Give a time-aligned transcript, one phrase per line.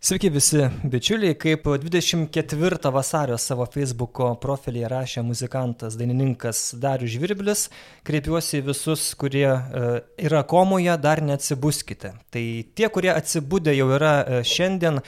[0.00, 7.66] Sveiki visi bičiuliai, kaip 24 vasario savo Facebook'o profilyje rašė muzikantas, dainininkas Darius Žvirblis,
[8.08, 9.90] kreipiuosi visus, kurie e,
[10.24, 12.14] yra komoje, dar neatsibuskite.
[12.32, 15.02] Tai tie, kurie atsibūdė jau yra e, šiandien,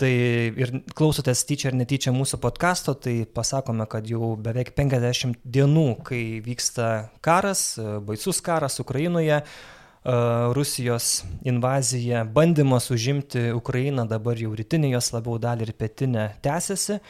[0.00, 0.10] tai
[0.64, 6.22] ir klausotės tyčia ar netyčia mūsų podkasto, tai pasakome, kad jau beveik 50 dienų, kai
[6.48, 6.88] vyksta
[7.20, 9.42] karas, e, baisus karas Ukrainoje,
[10.52, 17.00] Rusijos invazija, bandymas užimti Ukrainą, dabar jau rytinė jos labiau dalį ir pietinę tęsiasi.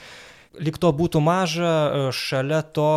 [0.59, 2.91] Lik to būtų maža, šalia to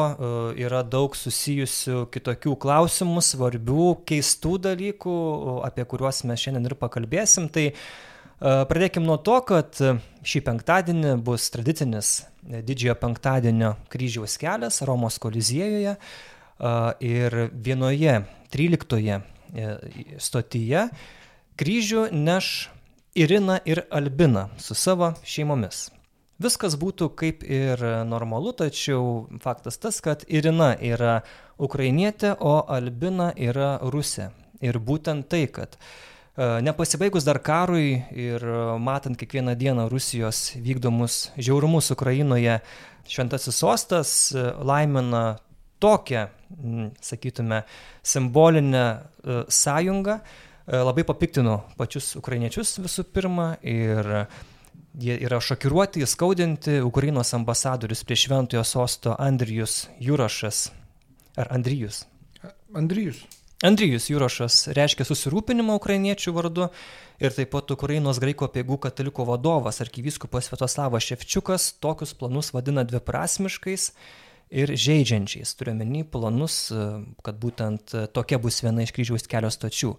[0.57, 5.17] yra daug susijusių kitokių klausimų, svarbių, keistų dalykų,
[5.67, 7.45] apie kuriuos mes šiandien ir pakalbėsim.
[7.53, 7.67] Tai
[8.41, 9.77] pradėkim nuo to, kad
[10.25, 15.93] šį penktadienį bus tradicinis didžiojo penktadienio kryžiaus kelias Romos kolizijoje
[17.05, 18.17] ir vienoje
[18.57, 19.32] 13 E,
[20.17, 20.87] stotyje
[21.59, 22.53] kryžių neš
[23.13, 25.91] Irina ir Albina su savo šeimomis.
[26.41, 31.21] Viskas būtų kaip ir normalu, tačiau faktas tas, kad Irina yra
[31.61, 34.31] ukrainietė, o Albina yra rusė.
[34.63, 35.79] Ir būtent tai, kad e,
[36.65, 38.43] nepasibaigus dar karui ir
[38.81, 42.57] matant kiekvieną dieną Rusijos vykdomus žiaurumus Ukrainoje,
[43.05, 45.37] šventasis sostas e, laimina
[45.83, 46.27] tokią
[47.01, 47.63] sakytume,
[48.03, 50.19] simbolinę e, sąjungą e,
[50.77, 54.27] labai papiktino pačius ukrainiečius visų pirma ir
[54.99, 56.79] jie yra šokiruoti, įskaudinti.
[56.85, 60.69] Ukrainos ambasadorius prie šventojo sosto Andrijus Jurašas.
[61.37, 62.05] Ar Andrijus?
[62.75, 63.23] Andrijus.
[63.63, 66.67] Andrijus Jurašas reiškia susirūpinimą ukrainiečių vardu
[67.23, 73.91] ir taip pat Ukrainos graikų apiegų katalikų vadovas arkivyskupas Svetoslavas Ševčiukas tokius planus vadina dviprasmiškais
[74.53, 75.55] ir žaidžiančiais.
[75.57, 76.85] Turiuomenį planus, e,
[77.25, 79.95] kad būtent e, tokia bus viena iš kryžiaus kelio stočių.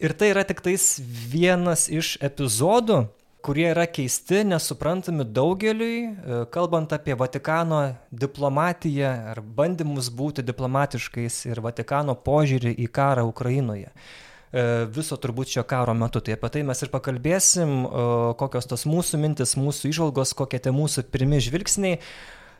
[0.00, 3.02] Ir tai yra tik tais vienas iš epizodų,
[3.44, 11.62] kurie yra keisti, nesuprantami daugeliui, e, kalbant apie Vatikano diplomatiją ar bandymus būti diplomatiškais ir
[11.64, 13.94] Vatikano požiūrį į karą Ukrainoje
[14.90, 16.18] viso turbūt šio karo metu.
[16.26, 17.84] Tai apie tai mes ir pakalbėsim,
[18.34, 22.00] kokios tos mūsų mintis, mūsų išvalgos, kokie tie mūsų pirmi žvilgsniai.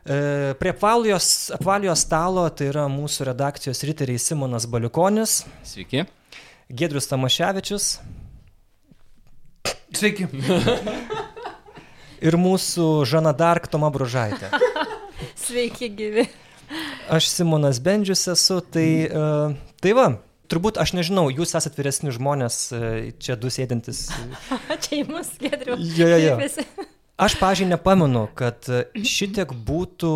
[0.05, 5.43] E, prie apvalijos, apvalijos stalo tai yra mūsų redakcijos riteriai Simonas Baliukonis.
[5.67, 6.07] Sveiki.
[6.73, 7.91] Gedrius Tamaševičius.
[9.93, 10.25] Sveiki.
[12.25, 14.49] Ir mūsų Žana Dark Toma Bružaitė.
[15.43, 16.25] Sveiki, gyvi.
[17.11, 20.07] Aš Simonas Bendžius esu, tai, uh, tai va,
[20.49, 22.87] turbūt aš nežinau, jūs esate vyresni žmonės, uh,
[23.21, 24.07] čia du sėdintis.
[24.85, 25.77] čia į mus, Gedriu.
[25.77, 26.89] Jo, jo, jo.
[27.21, 28.65] Aš, pažiūrėjau, nepamenu, kad
[29.05, 30.13] šitiek būtų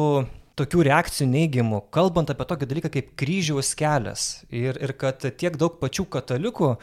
[0.58, 4.24] tokių reakcijų neigiamų, kalbant apie tokį dalyką kaip kryžiaus kelias.
[4.50, 6.80] Ir, ir kad tiek daug pačių katalikų uh,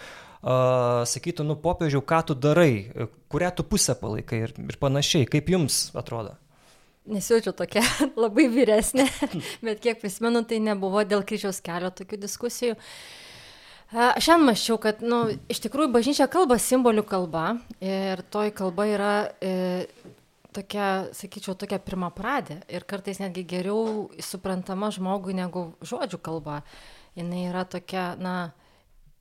[1.10, 2.70] sakytų, nu, popiežiau, ką tu darai,
[3.34, 5.26] kurią tu pusę palaikai ir, ir panašiai.
[5.32, 6.36] Kaip jums atrodo?
[7.10, 7.82] Nesijaučiu tokia
[8.22, 9.08] labai vyresnė,
[9.66, 12.78] bet kiek prisimenu, tai nebuvo dėl kryžiaus kelio tokių diskusijų.
[12.78, 13.21] Uh,
[13.92, 17.44] Aš šiandien maščiau, kad, nu, iš tikrųjų bažnyčia kalba simbolių kalba
[17.84, 19.12] ir toj kalba yra
[19.44, 19.84] e,
[20.56, 26.62] tokia, sakyčiau, tokia pirmą pradė ir kartais netgi geriau suprantama žmogui negu žodžių kalba.
[27.20, 28.36] Jis yra tokia, na,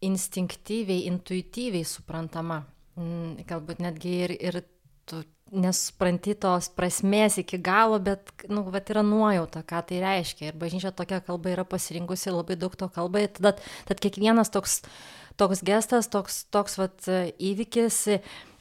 [0.08, 2.62] instinktyviai, intuityviai suprantama.
[2.96, 4.62] Mm, galbūt netgi ir, ir
[5.08, 5.22] tu
[5.52, 10.52] nesupranti tos prasmės iki galo, bet, nu, bet yra nuojauta, ką tai reiškia.
[10.52, 13.26] Ir bažnyčia tokia kalba yra pasirinkusi labai daug to kalbai.
[13.36, 13.60] Tad,
[13.90, 14.80] tad kiekvienas toks,
[15.40, 17.04] toks gestas, toks, toks vat,
[17.36, 18.00] įvykis,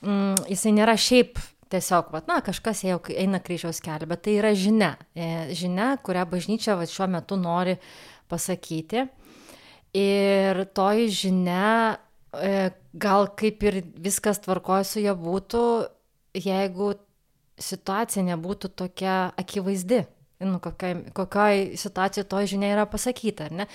[0.02, 1.38] mm, jisai nėra šiaip
[1.70, 4.96] tiesiog, vat, na, kažkas jau eina kryžiaus kelią, bet tai yra žinia.
[5.14, 7.76] E, žinia, kurią bažnyčia vat, šiuo metu nori
[8.30, 9.06] pasakyti.
[9.98, 11.70] Ir toji žinia,
[12.34, 15.62] e, gal kaip ir viskas tvarkoja su ja būtų,
[16.34, 16.94] jeigu
[17.60, 20.04] situacija nebūtų tokia akivaizdi,
[20.46, 23.68] nu, kokiai, kokiai situacijai to žinia yra pasakyta, ar ne?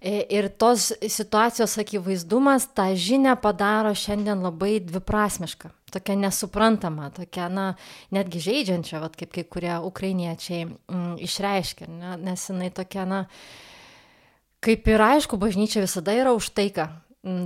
[0.00, 7.66] Ir tos situacijos akivaizdumas tą žinią padaro šiandien labai dviprasmišką, tokia nesuprantama, tokia, na,
[8.08, 12.14] netgi žaidžiančia, vat, kaip kai kurie ukrainiečiai mm, išreiškia, ne?
[12.30, 13.20] nes jinai tokia, na,
[14.64, 16.88] kaip ir aišku, bažnyčia visada yra už taiką,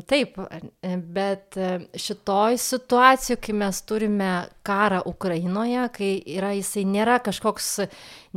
[0.07, 4.29] taip, e, bet e, šitoj situacijoje, kai mes turime
[4.63, 7.71] karą Ukrainoje, kai yra, jisai nėra kažkoks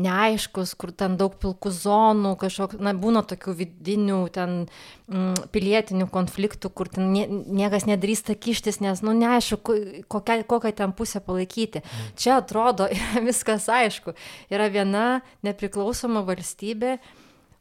[0.01, 6.71] neaiškus, kur ten daug pilkų zonų, kažkoks, na, būna tokių vidinių ten mm, pilietinių konfliktų,
[6.73, 9.77] kur ten nie, niekas nedrįsta kištis, nes, nu, neaišku,
[10.09, 11.83] kokią, kokią ten pusę palaikyti.
[11.85, 12.09] Mm.
[12.17, 12.89] Čia atrodo,
[13.29, 14.17] viskas aišku.
[14.49, 15.05] Yra viena
[15.45, 16.97] nepriklausoma valstybė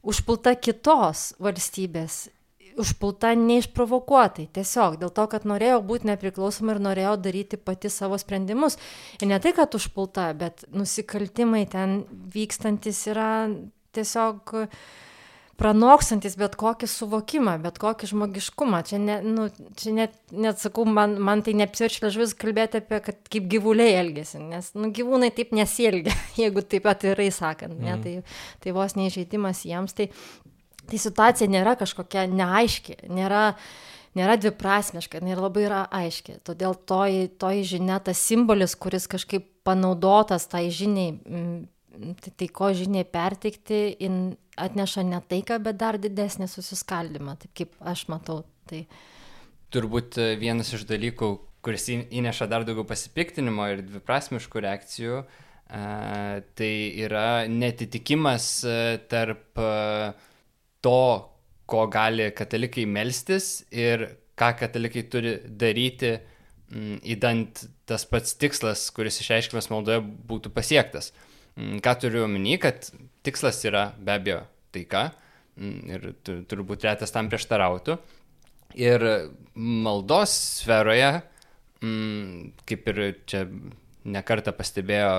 [0.07, 2.25] užpulta kitos valstybės
[2.81, 8.77] užpulta neišprovokuotai, tiesiog dėl to, kad norėjau būti nepriklausoma ir norėjau daryti pati savo sprendimus.
[9.21, 11.99] Ir ne tai, kad užpulta, bet nusikaltimai ten
[12.33, 13.31] vykstantis yra
[13.97, 14.55] tiesiog
[15.57, 18.81] pranokstantis bet kokį suvokimą, bet kokį žmogiškumą.
[18.85, 19.47] Čia, ne, nu,
[19.79, 24.37] čia net, net sakau, man, man tai neapsirčia žvis kalbėti apie, kad kaip gyvuliai elgesi,
[24.43, 28.05] nes nu, gyvūnai taip nesielgia, jeigu taip atvirai sakant, ne, mm.
[28.05, 29.97] tai, tai vos neįžeidimas jiems.
[29.97, 30.11] Tai,
[30.89, 33.43] tai situacija nėra kažkokia neaiški, nėra,
[34.17, 36.39] nėra dviprasmiška, jinai labai yra aiški.
[36.47, 41.17] Todėl toji, toji žinia, tas simbolis, kuris kažkaip panaudotas tai žiniai,
[42.23, 43.81] tai, tai ko žiniai perteikti,
[44.57, 48.41] atneša ne taiką, bet dar didesnį susiskaldimą, taip kaip aš matau.
[48.69, 48.83] Tai...
[49.73, 51.29] Turbūt e, vienas iš dalykų,
[51.65, 55.83] kuris įneša dar daugiau pasipiktinimo ir dviprasmiškų reakcijų, e,
[56.57, 56.71] tai
[57.05, 58.79] yra netitikimas e,
[59.11, 59.61] tarp
[60.85, 61.01] to,
[61.67, 64.07] ko gali katalikai melstis ir
[64.37, 66.17] ką katalikai turi daryti,
[67.07, 71.13] įdant tas pats tikslas, kuris išreiškimas maldoje, būtų pasiektas.
[71.57, 72.89] Ką turiu omeny, kad
[73.25, 74.41] tikslas yra be abejo
[74.75, 75.07] taika
[75.57, 77.97] mm, ir turbūt retas tam prieštarautų.
[78.77, 79.05] Ir
[79.55, 81.09] maldos sferoje,
[81.81, 83.47] mm, kaip ir čia
[84.07, 85.15] nekartą pastebėjo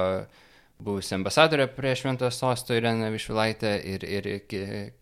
[0.83, 4.31] buvusi ambasadorė prie Šventojo sosto Irena Višvilaitė ir, ir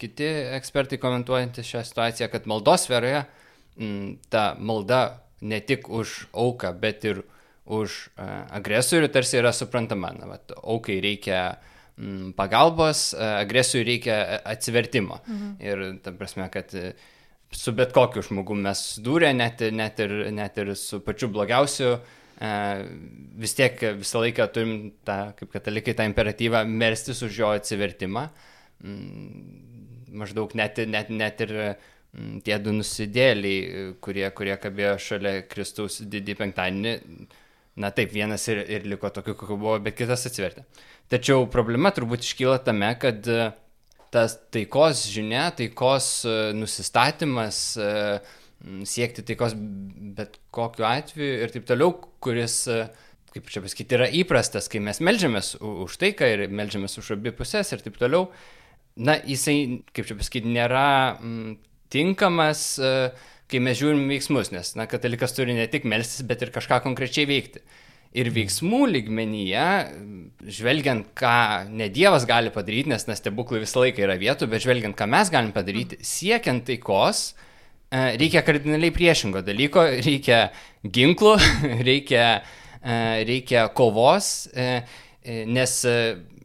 [0.01, 3.23] kiti ekspertai komentuojantys šią situaciją, kad maldos sferoje
[3.77, 7.23] m, ta malda ne tik už auką, bet ir
[7.67, 10.13] už uh, agresorių tarsi yra suprantama.
[10.17, 15.17] Na, vat, aukai reikia uh, Mm, pagalbos, e, agresijų reikia atsivertimo.
[15.25, 15.53] Mhm.
[15.65, 16.91] Ir ta prasme, kad e,
[17.49, 22.26] su bet kokiu žmogu mes dūrė, net, net, ir, net ir su pačiu blogiausiu, e,
[22.37, 24.75] vis tiek visą laiką turim
[25.09, 28.27] tą, kaip katalikai, tą imperatyvą melstis už jo atsivertimą.
[28.85, 29.67] Mm,
[30.21, 36.37] maždaug net, net, net ir mm, tie du nusidėliai, kurie, kurie kabėjo šalia Kristaus didį
[36.43, 36.95] penktadienį,
[37.77, 40.65] na taip, vienas ir, ir liko tokiu, kokiu buvo, bet kitas atsivertė.
[41.13, 43.51] Tačiau problema turbūt iškyla tame, kad e,
[44.15, 47.91] tas taikos žinia, taikos e, nusistatymas, e,
[48.89, 49.55] siekti taikos
[50.17, 51.93] bet kokiu atveju ir taip toliau,
[52.25, 52.65] kuris,
[53.35, 57.73] kaip čia pasakyti, yra įprastas, kai mes melžiamės už taiką ir melžiamės už abi pusės
[57.75, 58.31] ir taip toliau,
[58.97, 60.87] na, jisai, kaip čia pasakyti, nėra
[61.21, 61.57] m,
[61.93, 62.69] tinkamas,
[63.47, 67.29] kai mes žiūrim veiksmus, nes, na, katalikas turi ne tik melstis, bet ir kažką konkrečiai
[67.29, 67.63] veikti.
[68.17, 69.65] Ir veiksmų lygmenyje,
[70.57, 75.09] žvelgiant, ką ne Dievas gali padaryti, nes nestebuklai visą laiką yra vietų, bet žvelgiant, ką
[75.13, 77.56] mes galim padaryti, siekiant taikos, e,
[77.93, 80.51] reikia kardinaliai priešingo dalyko, reikia
[80.83, 81.37] ginklų,
[81.89, 82.27] reikia,
[82.81, 82.99] e,
[83.29, 84.83] reikia kovos, e,
[85.27, 85.79] nes,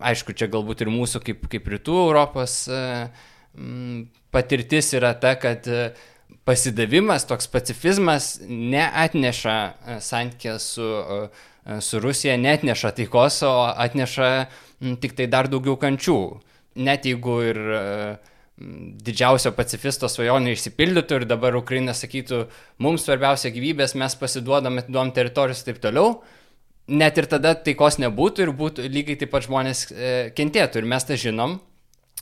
[0.01, 2.63] aišku, čia galbūt ir mūsų kaip, kaip rytų Europos
[4.33, 5.67] patirtis yra ta, kad
[6.47, 9.57] pasidavimas, toks pacifizmas neatneša
[10.01, 14.29] santykę su uh, E, su Rusija net neša taikos, o atneša
[15.01, 16.17] tik tai dar daugiau kančių.
[16.81, 17.81] Net jeigu ir e,
[19.05, 22.43] didžiausio pacifisto svajonė išsipildytų ir dabar Ukraina sakytų,
[22.83, 26.13] mums svarbiausia gyvybės, mes pasiduodam, atiduom teritorijas ir taip toliau,
[26.91, 31.07] net ir tada taikos nebūtų ir būtų lygiai taip pat žmonės e, kentėtų ir mes
[31.07, 31.59] tą žinom.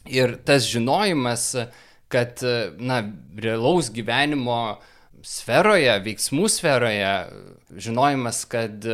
[0.10, 1.52] Ir tas žinojimas,
[2.10, 2.40] kad,
[2.80, 3.02] na,
[3.38, 4.80] realaus gyvenimo
[5.26, 7.12] sferoje, veiksmų sferoje,
[7.84, 8.88] žinojimas, kad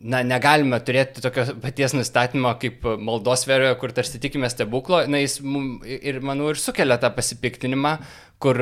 [0.00, 5.40] na, negalime turėti tokio paties nustatymo kaip maldos sferoje, kur tarsi tikime stebuklo, na, jis
[5.44, 7.96] mum, ir, manau, ir sukelia tą pasipiktinimą,
[8.42, 8.60] kur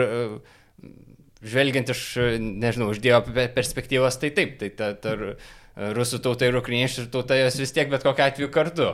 [1.44, 2.02] žvelgiant iš,
[2.42, 3.22] nežinau, iš Dievo
[3.54, 5.14] perspektyvos, tai taip, tai ta, ta
[5.94, 8.88] rusų tauta ir ukrainiečių tauta jos vis tiek bet kokiu atveju kartu,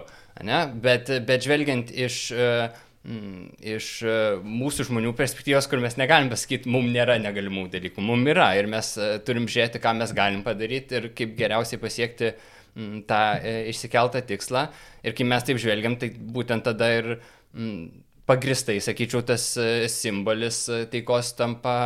[0.44, 0.66] ne?
[0.84, 6.92] bet, bet žvelgiant iš uh, iš e, mūsų žmonių perspektyvos, kur mes negalim pasakyti, mums
[6.94, 11.10] nėra negalimų dalykų, mums yra ir mes e, turim žiūrėti, ką mes galim padaryti ir
[11.16, 14.66] kaip geriausiai pasiekti mm, tą e, išsikeltą tikslą.
[15.04, 17.12] Ir kai mes taip žvelgiam, tai būtent tada ir
[17.52, 17.84] mm,
[18.24, 19.50] pagristai, sakyčiau, tas
[19.92, 21.76] simbolis taikos tampa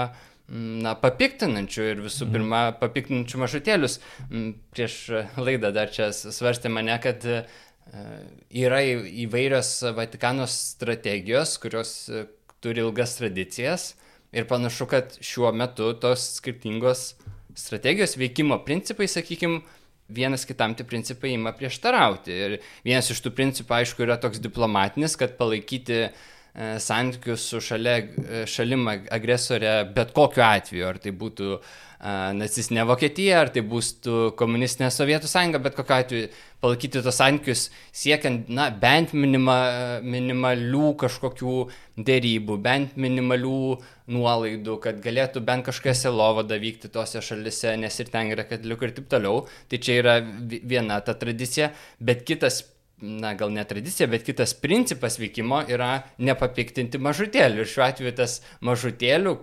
[0.46, 2.37] mm, na, papiktinančių ir visų mhm.
[2.37, 3.98] pirma papiktinančių mažutėlius.
[4.70, 5.00] Prieš
[5.34, 7.42] laidą dar čia svarstė mane, kad E,
[8.50, 12.26] yra įvairios Vatikano strategijos, kurios e,
[12.62, 13.95] turi ilgas tradicijas
[14.33, 17.14] ir panašu, kad šiuo metu tos skirtingos
[17.57, 19.62] strategijos veikimo principai, sakykime,
[20.09, 22.33] vienas kitam tie principai ima prieštarauti.
[22.33, 26.11] Ir vienas iš tų principų, aišku, yra toks diplomatinis, kad palaikyti e,
[26.80, 27.99] santykius su šalia,
[28.49, 31.59] šalim agresorė bet kokiu atveju, ar tai būtų
[31.99, 33.90] nacistinė Vokietija, ar tai bus
[34.38, 36.28] komunistinė Sovietų sąjunga, bet kokiu atveju
[36.62, 37.64] palaikyti tos santykius
[37.95, 39.59] siekiant, na, bent minima,
[40.02, 41.59] minimalių kažkokių
[41.99, 43.61] dėrybų, bent minimalių
[44.14, 48.97] nuolaidų, kad galėtų bent kažkokia selovada vykti tose šalise, nes ir ten yra katalikų ir
[48.99, 49.47] taip toliau.
[49.69, 52.62] Tai čia yra viena ta tradicija, bet kitas
[52.99, 57.62] na gal ne tradicija, bet kitas principas veikimo yra nepapiktinti mažutėlių.
[57.62, 59.35] Ir šiuo atveju tas mažutėlių,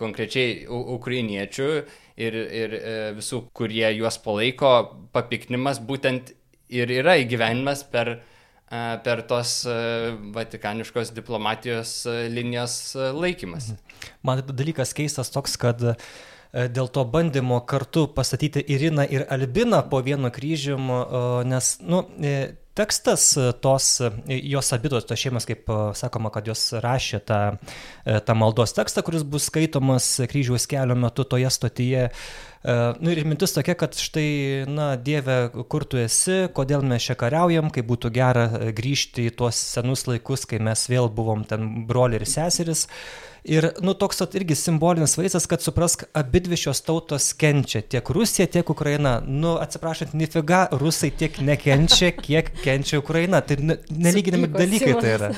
[0.00, 1.68] konkrečiai ukrainiečių
[2.20, 4.72] ir, ir e, visų, kurie juos palaiko,
[5.14, 6.34] papiktinimas būtent
[6.70, 9.76] ir yra įgyvenimas per, e, per tos e,
[10.36, 11.94] vatikaniškos diplomatijos
[12.32, 13.72] linijos laikymas.
[14.26, 15.82] Man dalykas keistas toks, kad
[16.50, 20.88] dėl to bandymo kartu pastatyti Iriną ir Albiną po vienu kryžium,
[21.46, 22.00] nes, nu,
[22.80, 27.40] tekstas e, tos, e, jos abidos tos šeimos, kaip e, sakoma, kad jos rašė tą,
[28.26, 32.08] tą maldos tekstą, kuris bus skaitomas kryžiaus kelio metu toje stotyje.
[32.60, 37.70] Nu ir mintis tokia, kad štai, na, Dieve, kur tu esi, kodėl mes čia kariaujam,
[37.72, 38.44] kaip būtų gera
[38.76, 42.84] grįžti į tuos senus laikus, kai mes vėl buvom ten broliai ir seseris.
[43.48, 47.80] Ir, nu, toks at, irgi simbolinis vaizdas, kad suprask, abi dvi šios tautos kenčia.
[47.80, 49.14] Tiek Rusija, tiek Ukraina.
[49.24, 53.40] Nu, atsiprašant, nifiga, rusai tiek nekenčia, kiek kenčia Ukraina.
[53.40, 55.32] Tai nelyginami dalykai tai yra.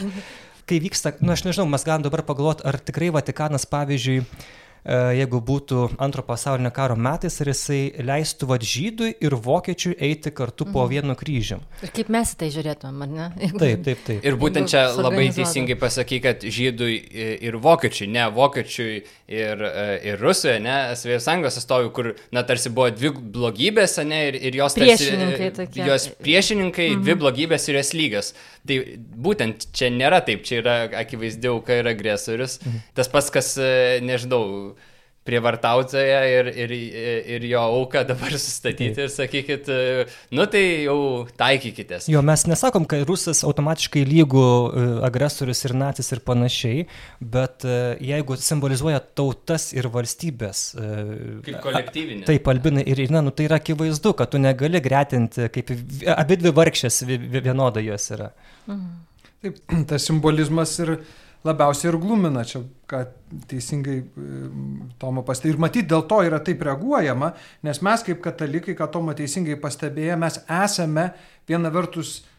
[0.66, 4.61] Kai vyksta, na, nu, aš nežinau, mes galim dabar pagalvoti, ar tikrai Vatikanas, pavyzdžiui, E,
[4.84, 10.66] jeigu būtų antro pasaulinio karo metais, ar jisai leistų vad žydui ir vokiečiui eiti kartu
[10.66, 10.90] po mhm.
[10.90, 11.62] vienu kryžium.
[11.86, 13.28] Ir kaip mes į tai žiūrėtumėm, ar ne?
[13.44, 14.26] Jeigu, taip, taip, taip.
[14.26, 16.98] Ir būtent čia labai teisingai pasaky, kad žydui
[17.46, 18.96] ir vokiečiui, ne vokiečiui
[19.32, 24.20] ir, e, ir rusui, ne, Sovietų sąjungos atstovui, kur, na, tarsi buvo dvi blogybės, ne,
[24.30, 25.84] ir, ir jos priešininkai tarsi, tokie.
[25.88, 27.04] Jos priešininkai, mhm.
[27.06, 28.32] dvi blogybės ir jos lygios.
[28.68, 28.78] Tai
[29.24, 32.58] būtent čia nėra taip, čia yra akivaizdi auka ir agresorius.
[32.62, 32.84] Mhm.
[32.98, 34.42] Tas pats, kas, e, nežinau,
[35.26, 36.72] prievartautoją ir, ir,
[37.36, 40.96] ir jo auką dabar sustatyti ir sakykit, e, nu tai jau
[41.38, 42.08] taikykitės.
[42.10, 46.86] Jo, mes nesakom, kad rusas automatiškai lygų e, agresorius ir nacis ir panašiai,
[47.22, 47.66] bet
[48.02, 50.64] jeigu simbolizuoja tautas ir valstybės.
[51.46, 52.26] Kaip kolektyvinė.
[52.28, 55.72] Taip, albinai ir, na, nu, tai yra akivaizdu, kad tu negali gretinti, kaip
[56.16, 58.32] abi dvi vargšės vienodai jos yra.
[58.66, 58.92] Mhm.
[59.42, 59.56] Taip,
[59.90, 60.96] tas simbolizmas ir
[61.46, 63.02] labiausiai ir glumina čia, ką
[63.50, 63.98] teisingai
[65.02, 65.56] Tomo pastebėjo.
[65.56, 67.32] Ir matyti dėl to yra taip reaguojama,
[67.66, 71.10] nes mes kaip katalikai, ką Tomo teisingai pastebėjo, mes esame
[71.48, 72.31] viena vertus E,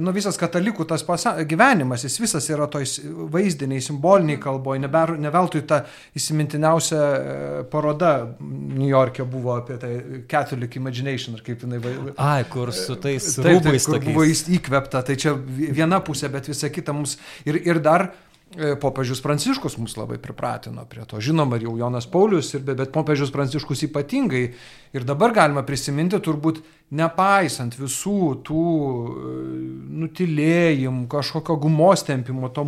[0.00, 2.86] nu, visas katalikų tas pasa, gyvenimas, jis visas yra toj
[3.34, 5.82] vaizdiniai, simboliniai kalboje, ne veltui ta
[6.16, 9.94] įsimintiniausia e, paroda New York'e buvo apie tai
[10.30, 12.16] Catholic Imagination, ar kaip jinai vadinasi.
[12.24, 13.60] Ai, kur su tais rūbais.
[13.60, 17.84] Taip, taip, kur buvo įkvepta, tai čia viena pusė, bet visa kita mums ir, ir
[17.84, 18.33] dar E,
[18.80, 21.18] popiežius Pranciškus mus labai pripratino prie to.
[21.20, 24.44] Žinoma, jau Jonas Paulius, ir, bet popiežius Pranciškus ypatingai.
[24.94, 26.60] Ir dabar galima prisiminti, turbūt
[26.94, 29.32] nepaisant visų tų e,
[30.04, 32.62] nutilėjimų, kažkokio gumos tempimo, to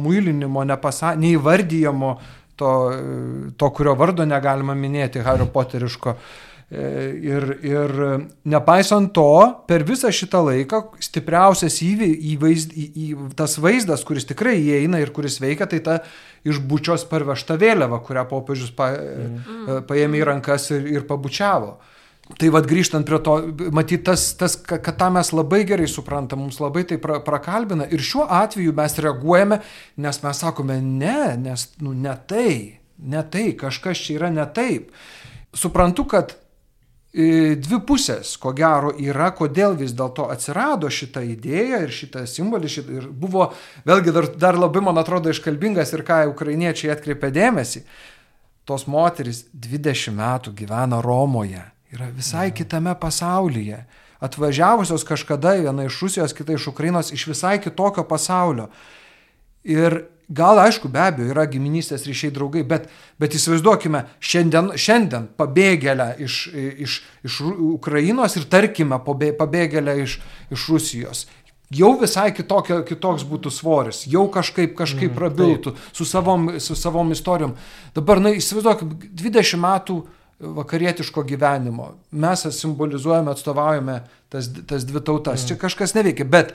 [0.66, 2.12] nepasa, neįvardyjamo,
[2.59, 6.16] to, e, to, kurio vardo negalima minėti, Hario Poteriško.
[6.16, 7.92] E, ir, ir
[8.42, 9.30] nepaisant to,
[9.70, 13.08] per visą šitą laiką stipriausias įvy, įvaiz, į, į,
[13.38, 16.00] tas vaizdas, kuris tikrai įeina ir kuris veikia, tai ta
[16.46, 19.85] iš bučios parvežta vėliava, kurią popiežius pa, mm.
[19.87, 21.76] paėmė į rankas ir, ir pabučiavo.
[22.26, 23.37] Tai vad grįžtant prie to,
[23.70, 28.02] matyt, tas, tas, kad tą mes labai gerai suprantam, mums labai tai pra, prakalbina ir
[28.02, 29.61] šiuo atveju mes reaguojame,
[30.02, 32.56] nes mes sakome ne, nes nu, ne tai,
[32.99, 34.90] ne tai, kažkas čia yra ne taip.
[35.54, 36.35] Suprantu, kad
[37.16, 42.75] dvi pusės, ko gero, yra, kodėl vis dėlto atsirado šita idėja ir šita simbolis.
[42.76, 43.46] Šita, ir buvo,
[43.88, 47.87] vėlgi, dar, dar labai, man atrodo, iškalbingas ir ką ukrainiečiai atkreipė dėmesį.
[48.68, 51.62] Tos moteris 20 metų gyvena Romoje,
[51.94, 52.56] yra visai ja.
[52.58, 53.80] kitame pasaulyje.
[54.20, 58.68] Atvažiavusios kažkada viena iš Rusijos, kita iš Ukrainos, iš visai kitokio pasaulio.
[59.64, 62.88] Ir Gal, aišku, be abejo, yra giminystės ryšiai draugai, bet,
[63.23, 66.38] bet įsivaizduokime, šiandien, šiandien pabėgėlę iš,
[66.83, 66.97] iš,
[67.28, 70.16] iš Ukrainos ir tarkime pabėgėlę iš,
[70.50, 71.23] iš Rusijos.
[71.75, 75.87] Jau visai kitokio, kitoks būtų svoris, jau kažkaip, kažkaip mm, prabiltų taip.
[75.95, 77.54] su savom, su savom istorijom.
[77.95, 80.00] Dabar, na, įsivaizduokime, 20 metų
[80.59, 81.92] vakarietiško gyvenimo.
[82.11, 85.42] Mes simbolizuojame, atstovaujame tas, tas dvi tautas.
[85.42, 85.49] Mm.
[85.49, 86.54] Čia kažkas neveikia, bet,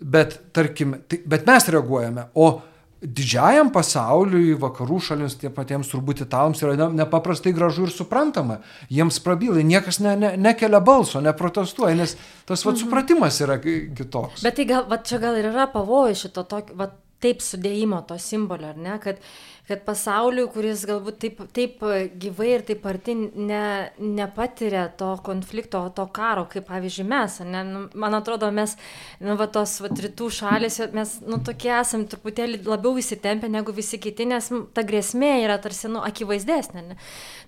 [0.00, 2.30] bet tarkim, tai, bet mes reaguojame.
[2.32, 2.54] O
[3.02, 8.60] didžiajam pasauliui, vakarų šalims, tie patiems turbūt italams yra nepaprastai gražu ir suprantama.
[8.92, 12.16] Jiems prabyla, niekas ne, ne, nekelia balso, neprotestuoja, nes
[12.46, 12.80] tas vat, mhm.
[12.84, 14.46] supratimas yra kitoks.
[14.46, 16.92] Bet tai gal, va, čia gal ir yra pavojus šito tokio, va,
[17.22, 19.20] taip sudėjimo to simbolio, ar ne, kad
[19.70, 21.82] kad pasauliui, kuris galbūt taip, taip
[22.18, 23.62] gyvai ir taip arti ne,
[24.02, 28.74] nepatiria to konflikto, to karo, kaip pavyzdžiui mes, ne, nu, man atrodo, mes,
[29.22, 34.02] nu, va, tos va, rytų šalis, mes, nu, tokie esame truputėlį labiau įsitempę negu visi
[34.02, 36.86] kiti, nes ta grėsmė yra tarsi, nu, akivaizdesnė.
[36.90, 36.98] Ne?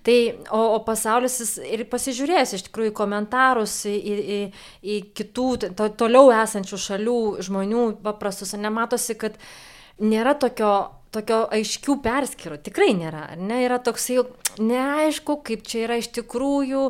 [0.07, 0.17] Tai,
[0.55, 4.41] o, o pasaulis ir pasižiūrės iš tikrųjų komentarus į, į,
[4.81, 9.35] į kitų, to, toliau esančių šalių žmonių paprastus, nematosi, kad
[9.99, 10.75] nėra tokio
[11.15, 13.29] tokio aiškių perskirų tikrai nėra.
[13.39, 14.21] Ne, yra toksai
[14.59, 16.85] neaišku, kaip čia yra iš tikrųjų,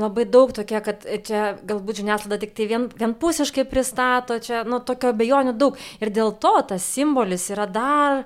[0.00, 5.12] labai daug tokie, kad čia galbūt žiniasklaida tik tai vien, vienpusiškai pristato, čia, nu, tokio
[5.16, 5.78] bejonių daug.
[6.00, 8.24] Ir dėl to tas simbolis yra dar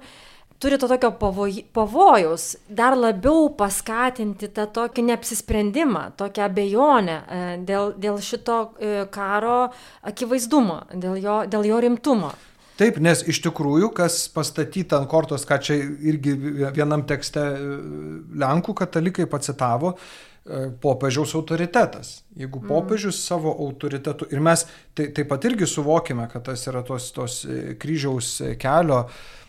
[0.59, 7.93] turi to tokio pavoj, pavojaus, dar labiau paskatinti tą tokį neapsisprendimą, tokią abejonę e, dėl,
[8.01, 9.67] dėl šito e, karo
[10.09, 12.33] akivaizdumo, dėl jo, dėl jo rimtumo.
[12.77, 16.35] Taip, nes iš tikrųjų, kas pastatyta ant kortos, ką čia irgi
[16.77, 17.77] vienam tekste e,
[18.37, 22.19] Lenkų katalikai pacitavo, e, popiežiaus autoritetas.
[22.37, 22.69] Jeigu mm.
[22.69, 27.41] popiežius savo autoritetu, ir mes tai, taip pat irgi suvokime, kad tas yra tos, tos
[27.49, 29.46] e, kryžiaus kelio mm,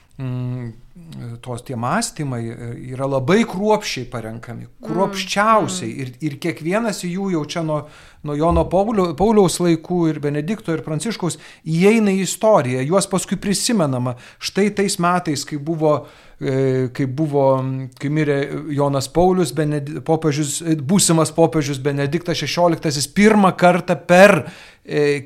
[1.42, 6.00] tos tie mąstymai e, yra labai kruopščiai parenkami, kruopščiausiai mm.
[6.02, 7.84] ir, ir kiekvienas jų jau čia nuo,
[8.26, 14.16] nuo Jono Paulio, Pauliaus laikų ir Benedikto ir Pranciškaus įeina į istoriją, juos paskui prisimenama.
[14.42, 15.94] Štai tais metais, kai buvo,
[16.42, 17.46] e, kai buvo,
[18.02, 18.40] kai mirė
[18.74, 24.48] Jonas Paulius, Benedi, popiežius, būsimas popiežius Benediktas XVI, pirmą kartą per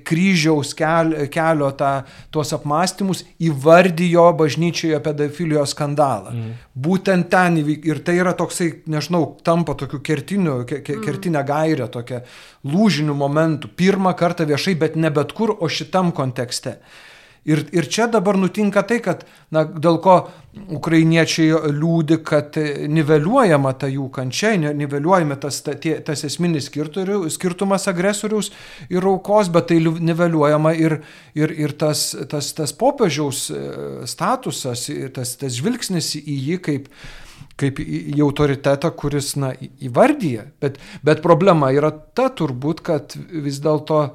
[0.03, 1.91] kryžiaus kelio tą,
[2.33, 6.33] tuos apmąstymus įvardijo bažnyčioje pedofilijos skandalą.
[6.33, 6.55] Mm.
[6.73, 12.23] Būtent ten ir tai yra toksai, nežinau, tampa tokiu kertiniu, ke, ke, kertinę gairę, tokia
[12.65, 13.71] lūžinių momentų.
[13.77, 16.79] Pirmą kartą viešai, bet ne bet kur, o šitam kontekste.
[17.41, 20.15] Ir, ir čia dabar nutinka tai, kad, na, dėl ko
[20.77, 22.53] ukrainiečiai liūdi, kad
[22.93, 28.51] niveliuojama ta jų kančia, niveliuojama tas, ta, tie, tas esminis skirtumas agresoriaus
[28.93, 30.99] ir aukos, bet tai niveliuojama ir,
[31.33, 33.65] ir, ir tas, tas, tas popiežiaus e,
[34.05, 34.85] statusas,
[35.17, 36.89] tas, tas žvilgsnis į jį kaip,
[37.57, 40.51] kaip į autoritetą, kuris, na, įvardyja.
[40.61, 44.11] Bet, bet problema yra ta turbūt, kad vis dėlto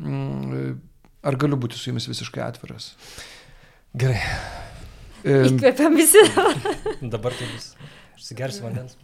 [0.00, 0.78] mm,
[1.26, 2.94] Ar galiu būti su jumis visiškai atviras?
[4.00, 4.20] Gerai.
[5.24, 6.22] Įkvėpiam visi.
[7.14, 7.74] Dabar tai bus.
[8.16, 8.96] Užsigersiu vandens.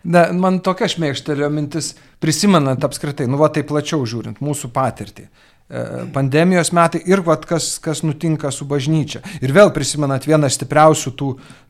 [0.00, 1.92] Na, man tokia šmėkštelio mintis,
[2.22, 5.26] prisimenant apskritai, nu va tai plačiau žiūrint, mūsų patirtį.
[5.26, 5.49] E,
[6.14, 9.22] pandemijos metai ir vat, kas, kas nutinka su bažnyčia.
[9.38, 11.28] Ir vėl prisimenant vieną stipriausių tų,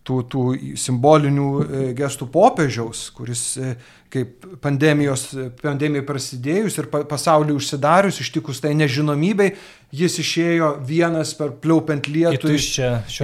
[0.08, 0.44] tų, tų
[0.80, 3.74] simbolinių e, gestų popiežiaus, kuris e,
[4.10, 5.28] kaip pandemijos,
[5.60, 9.52] pandemijai prasidėjus ir pasauliu užsidarius, ištikus tai nežinomybei,
[9.94, 12.50] jis išėjo vienas per pliaupiant lietų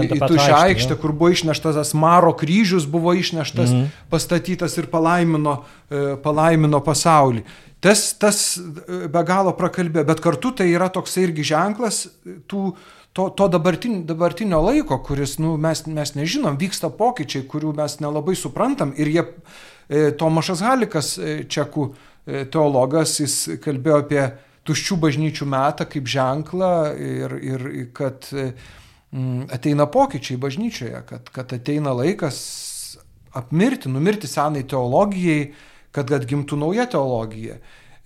[0.07, 4.05] į tuščią aikštę, kur buvo išneštas tas Maro kryžius, buvo išneštas, mm -hmm.
[4.11, 7.45] pastatytas ir palaimino, e, palaimino pasaulį.
[7.85, 12.07] Tas, tas e, be galo prakalbė, bet kartu tai yra toks irgi ženklas
[12.49, 12.71] tų
[13.17, 18.35] to, to dabartinio, dabartinio laiko, kuris nu, mes, mes nežinom, vyksta pokyčiai, kurių mes nelabai
[18.37, 18.91] suprantam.
[19.01, 19.25] Ir jie
[19.89, 24.23] E, Tomašas Halikas, e, čekų e, teologas, jis kalbėjo apie
[24.67, 28.27] tuščių bažnyčių metą kaip ženklą ir, ir kad
[29.55, 32.39] ateina pokyčiai bažnyčioje, kad, kad ateina laikas
[33.39, 35.53] apmirti, numirti senai teologijai,
[35.97, 37.57] kad atgimtų nauja teologija.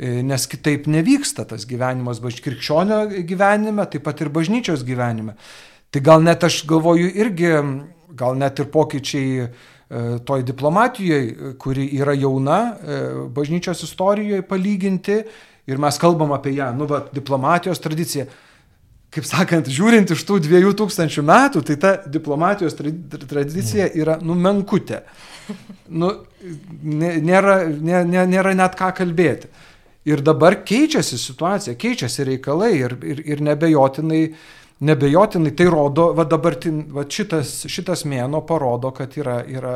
[0.00, 5.34] Nes kitaip nevyksta tas gyvenimas krikščionio gyvenime, taip pat ir bažnyčios gyvenime.
[5.92, 7.50] Tai gal net aš galvoju irgi,
[8.16, 9.50] gal net ir pokyčiai
[9.90, 12.98] E, toj diplomatijoje, kuri yra jauna e,
[13.34, 15.16] bažnyčios istorijoje palyginti
[15.66, 18.28] ir mes kalbam apie ją, nu, va, diplomatijos tradicija.
[19.10, 25.00] Kaip sakant, žiūrint iš tų dviejų tūkstančių metų, tai ta diplomatijos tradicija yra numenkutė.
[25.90, 29.50] Nu, nėra, nėra, nėra net ką kalbėti.
[30.08, 34.22] Ir dabar keičiasi situacija, keičiasi reikalai ir, ir, ir nebejotinai
[34.80, 39.74] nebejotinai tai rodo, va dabartin, va šitas, šitas mėno parodo, kad yra, yra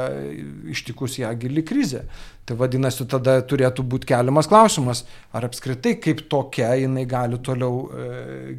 [0.73, 2.07] ištikus ją gili krizė.
[2.49, 5.05] Tai vadinasi, tada turėtų būti keliamas klausimas,
[5.37, 8.11] ar apskritai kaip tokia jinai gali toliau e,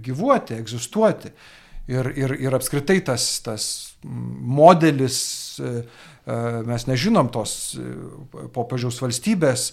[0.05, 1.33] gyvuoti, egzistuoti.
[1.89, 3.65] Ir, ir, ir apskritai tas, tas
[4.05, 5.17] modelis,
[5.61, 5.73] e
[6.65, 7.83] mes nežinom tos e,
[8.53, 9.69] popiežiaus valstybės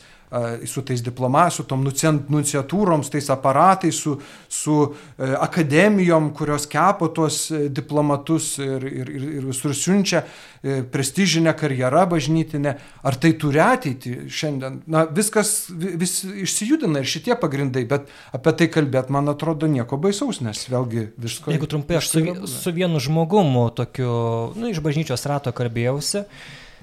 [0.66, 4.16] su tais diploma, su tom nunciatūrom, su tais aparatais, su,
[4.48, 10.24] su e, akademijom, kurios kepo tuos e, diplomatus ir, ir, ir visur siunčia
[10.62, 12.76] prestižinę karjerą bažnytinę.
[13.02, 14.78] Ar tai turi ateitį šiandien?
[14.86, 20.38] Na, viskas vis išsijudina ir šitie pagrindai, bet apie tai kalbėti, man atrodo, nieko baisaus,
[20.44, 21.50] nes vėlgi visko.
[21.50, 24.12] Jeigu trumpai, aš su, su vienu žmogumu, tokiu,
[24.54, 26.26] nu, iš bažnyčios rato kalbėjausi.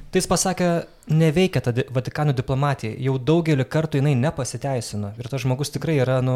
[0.09, 0.67] Tai jis pasakė,
[1.13, 5.11] neveikia ta Vatikano diplomatija, jau daugelį kartų jinai nepasiteisino.
[5.21, 6.33] Ir tas žmogus tikrai yra, nu,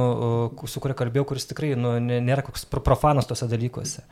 [0.70, 4.06] su kuriuo kalbėjau, kuris tikrai nu, nėra koks profanas tose dalykuose.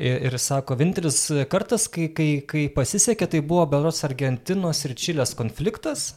[0.00, 1.20] Ir, ir sako, vienintelis
[1.52, 6.14] kartas, kai, kai, kai pasisekė, tai buvo Belots Argentinos ir Čilės konfliktas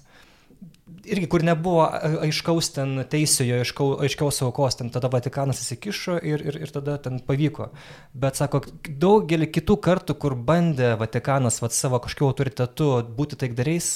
[1.08, 1.84] irgi kur nebuvo
[2.26, 7.20] aiškaus ten teisiojo, aiškau, aiškiaus aukos, ten tada Vatikanas įsikišo ir, ir, ir tada ten
[7.24, 7.70] pavyko.
[8.18, 13.90] Bet sako, daugelį kitų kartų, kur bandė Vatikanas vat, savo kažkokiu autoritetu būti taikdariais,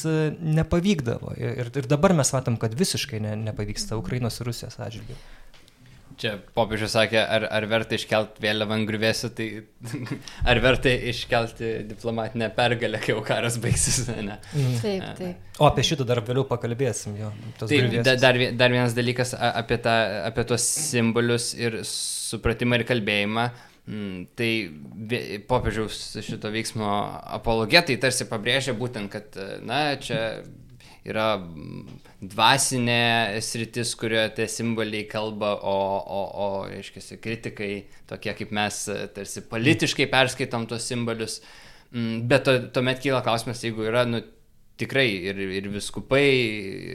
[0.62, 1.36] nepavykdavo.
[1.40, 5.20] Ir, ir dabar mes matom, kad visiškai ne, nepavyksta Ukrainos ir Rusijos atžvilgiu.
[6.22, 9.48] Čia popiežius sakė, ar, ar verta iškelti vėliavą ant grįvėsių, tai
[10.52, 14.04] ar verta iškelti diplomatinę pergalę, kai jau karas baigsis.
[14.22, 14.36] Ne?
[14.54, 14.76] Mm.
[14.84, 15.56] Taip, taip.
[15.58, 17.16] O apie šitą dar vėliau pakalbėsim.
[17.18, 19.96] Jo, taip, da, dar, dar vienas dalykas apie, tą,
[20.28, 23.48] apie tos simbolius ir supratimą ir kalbėjimą.
[23.90, 24.52] Mm, tai
[25.50, 26.92] popiežiaus šito veiksmo
[27.40, 30.22] apologetai tarsi pabrėžia būtent, kad, na, čia
[31.08, 31.34] yra
[32.22, 37.72] dvasinė sritis, kurioje tie simboliai kalba, o, o, o aiškiai, kritikai,
[38.10, 38.84] tokie kaip mes,
[39.16, 41.40] tarsi politiškai perskaitom tos simbolius.
[41.92, 44.22] Mm, bet to, tuomet kyla klausimas, jeigu yra, nu,
[44.82, 46.28] tikrai ir, ir viskupai,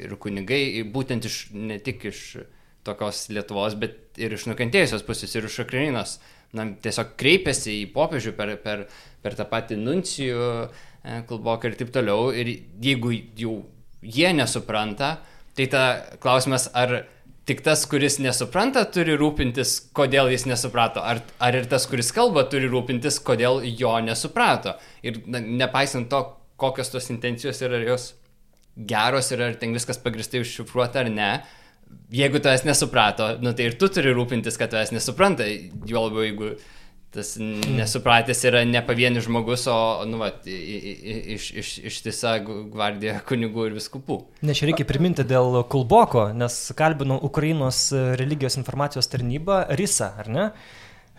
[0.06, 2.22] ir kunigai, ir būtent iš, ne tik iš
[2.86, 6.16] tokios Lietuvos, bet ir iš nukentėjusios pusės, ir iš Ukrainos,
[6.54, 8.86] na, tiesiog kreipiasi į popiežių per, per,
[9.22, 10.68] per tą patį nuncijų e,
[11.26, 12.30] kalboką ir taip toliau.
[12.30, 13.56] Ir jeigu jau
[14.02, 15.16] jie nesupranta,
[15.56, 15.82] tai ta
[16.20, 17.04] klausimas, ar
[17.46, 22.44] tik tas, kuris nesupranta, turi rūpintis, kodėl jis nesuprato, ar, ar ir tas, kuris kalba,
[22.50, 24.74] turi rūpintis, kodėl jo nesuprato.
[25.06, 26.22] Ir na, nepaisant to,
[26.60, 28.10] kokios tos intencijos yra, ar jos
[28.76, 31.30] geros ir ar ten viskas pagristai užšifruota ar ne,
[32.12, 35.46] jeigu tavęs nesuprato, nu, tai ir tu turi rūpintis, kad tavęs nesupranta,
[35.86, 36.50] juo labiau jeigu
[37.16, 39.76] tas nesupratęs yra ne pavienis žmogus, o,
[40.08, 44.20] nu, va, iš, iš, ištisa gvardija kunigų ir viskupų.
[44.46, 47.88] Ne, čia reikia priminti dėl Kulboko, nes kalbino Ukrainos
[48.20, 50.48] religijos informacijos tarnybą Risa, ar ne?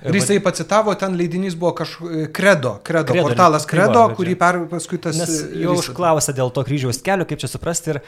[0.06, 4.60] Ir jisai pacitavo, ten leidinys buvo kažkoks kredo, kredo, kredo, portalas kredo, va, kurį per
[4.70, 5.18] paskui tas...
[5.18, 8.04] Nes jau užklausė dėl to kryžiaus kelio, kaip čia suprasti, ir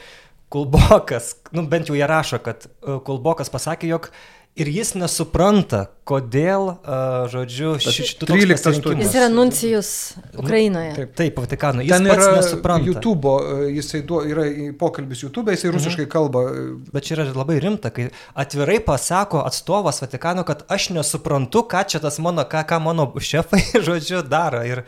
[0.50, 2.64] Kulbokas, nu bent jau jie rašo, kad
[3.06, 4.22] Kulbokas pasakė, jog uh,
[4.58, 9.04] ir jis nesupranta, kodėl, uh, žodžiu, šitų 13 aštuonių.
[9.04, 9.90] Jis yra nuncijus
[10.34, 10.94] Ukrainoje.
[10.96, 11.84] Taip, taip Vatikano.
[11.86, 12.88] Jis Ten yra nesupranta.
[12.88, 13.34] YouTube,
[13.76, 14.48] jisai duo, yra
[14.80, 16.10] pokalbis YouTube, jisai rusiškai mhm.
[16.10, 16.42] kalba.
[16.90, 22.02] Bet čia yra labai rimta, kai atvirai pasako atstovas Vatikano, kad aš nesuprantu, ką čia
[22.02, 24.64] tas mano, ką, ką mano šefai, žodžiu, daro.
[24.66, 24.82] Ir,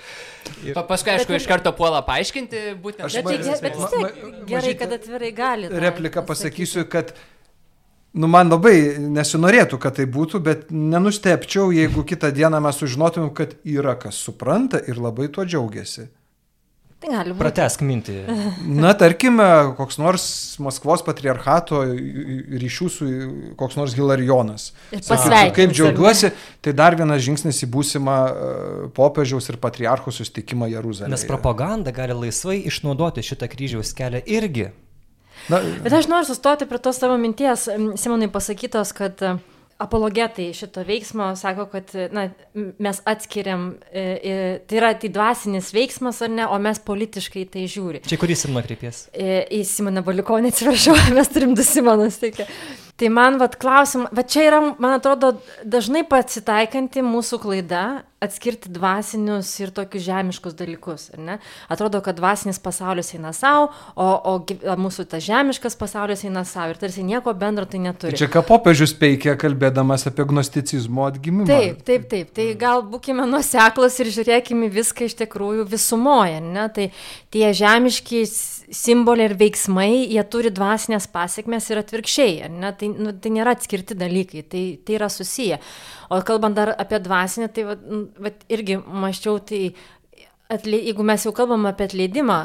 [0.66, 0.74] ir...
[0.74, 3.06] Pa, paskui, aišku, iš karto puola paaiškinti, būtent.
[3.06, 5.70] Aš, bet, bet, bet vis tiek gerai, kad atvirai gali.
[5.86, 7.14] Repliką pasakysiu, kad
[8.12, 13.54] Nu, man labai nesinorėtų, kad tai būtų, bet nenustepčiau, jeigu kitą dieną mes sužinotumėm, kad
[13.64, 16.10] yra kas supranta ir labai tuo džiaugiasi.
[17.02, 17.40] Tai gali būti.
[17.40, 18.16] Pratesk mintį.
[18.82, 19.46] Na, tarkime,
[19.78, 20.26] koks nors
[20.62, 21.80] Maskvos patriarchato
[22.62, 23.08] ryšių su
[23.58, 24.68] koks nors Hilarijonas.
[24.92, 26.30] Sakytų, kaip džiaugiuosi,
[26.62, 28.52] tai dar vienas žingsnis į būsimą e,
[28.94, 31.10] popiežiaus ir patriarcho sustikimą Jeruzalėje.
[31.16, 34.70] Nes propaganda gali laisvai išnaudoti šitą kryžiaus kelią irgi.
[35.50, 37.66] Na, Bet aš noriu sustoti prie tos tavo minties,
[37.98, 39.32] Simonai pasakytos, kad e,
[39.82, 42.28] apologetai šito veiksmo sako, kad na,
[42.78, 44.36] mes atskiriam, e, e,
[44.68, 48.04] tai yra tai dvasinis veiksmas ar ne, o mes politiškai tai žiūri.
[48.06, 49.06] Čia kurį Simoną kreipės?
[49.10, 52.20] E, į Simoną Balikonį, atsiprašau, mes turim du Simonus.
[52.22, 52.46] Tai,
[53.00, 55.34] tai man, vad, klausim, va čia yra, man atrodo,
[55.66, 57.84] dažnai pasitaikanti mūsų klaida
[58.22, 61.08] atskirti dvasinius ir tokius žemiškus dalykus.
[61.72, 66.80] Atrodo, kad dvasinis pasaulis eina savo, o, o mūsų tas žemiškas pasaulis eina savo ir
[66.80, 68.16] tarsi nieko bendro tai neturi.
[68.18, 71.48] Čia ką popiežius peikia, kalbėdamas apie gnosticizmo atgimimą.
[71.50, 72.32] Taip, taip, taip.
[72.36, 76.40] Tai gal būkime nuseklus ir žiūrėkime viską iš tikrųjų visumoje.
[76.44, 76.68] Ne?
[76.74, 76.88] Tai
[77.34, 78.22] tie žemiški
[78.72, 82.52] simboliai ir veiksmai, jie turi dvasinės pasiekmes ir atvirkščiai.
[82.52, 82.72] Ne?
[82.78, 85.60] Tai, nu, tai nėra atskirti dalykai, tai, tai yra susiję.
[86.12, 87.76] O kalbant dar apie dvasinę, tai va,
[88.24, 89.62] va, irgi maščiau, tai
[90.52, 92.38] atle, jeigu mes jau kalbam apie atleidimą,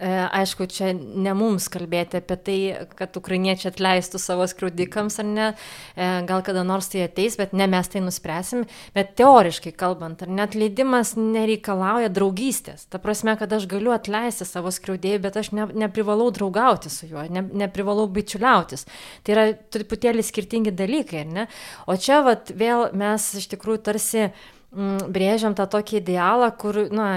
[0.00, 2.58] aišku, čia ne mums kalbėti apie tai,
[2.96, 5.48] kad ukrainiečiai atleistų savo skriaudikams ar ne,
[5.94, 8.64] e, gal kada nors tai ateis, bet ne mes tai nuspręsim,
[8.96, 12.86] bet teoriškai kalbant, ar net leidimas nereikalauja draugystės.
[12.88, 17.26] Ta prasme, kad aš galiu atleisti savo skriaudėjui, bet aš ne, neprivalau draugauti su juo,
[17.28, 18.88] ne, neprivalau bičiuliautis.
[19.22, 21.46] Tai yra truputėlį skirtingi dalykai, ar ne?
[21.84, 27.12] O čia vat, vėl mes iš tikrųjų tarsi mm, brėžiam tą tokį idealą, kur, na,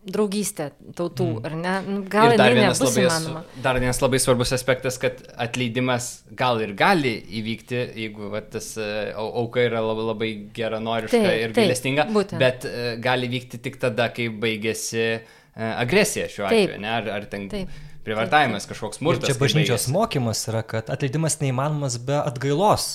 [0.00, 1.46] draugystė tautų, mm.
[1.46, 1.72] ar ne?
[1.84, 3.42] Nu, gal ir dar vienas, labai, įmanoma.
[3.60, 9.10] dar vienas labai svarbus aspektas, kad atleidimas gal ir gali įvykti, jeigu va, tas uh,
[9.20, 12.08] auka yra labai, labai geranoriška taip, ir gailestinga,
[12.40, 16.82] bet uh, gali vykti tik tada, kai baigėsi uh, agresija šiuo atveju, taip.
[16.86, 16.96] ne?
[16.96, 17.46] Ar, ar ten...
[17.52, 17.78] Taip.
[18.00, 19.28] Privartavimas, kažkoks smurtas.
[19.28, 22.86] Ir čia bažnyčios mokymas yra, kad atleidimas neįmanomas be atgailos.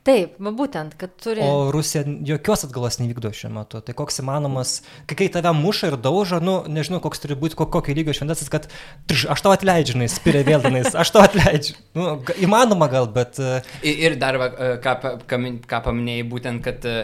[0.00, 1.42] Taip, būtent, kad turi.
[1.44, 3.82] O Rusija jokios atgalos nevykdo šiuo metu.
[3.84, 7.96] Tai koks įmanomas, kai, kai tave muša ir daužo, nu, nežinau, koks turi būti, kokio
[7.98, 8.70] lygio šventasis, kad
[9.10, 11.76] trž, aš tau atleidžiu, žinai, spirė vėldanais, aš tau atleidžiu.
[11.98, 13.36] Nu, įmanoma gal, bet...
[13.44, 13.60] E,
[14.08, 14.96] ir dar, va, e, ką,
[15.28, 16.96] ką, ką paminėjai, būtent, kad e,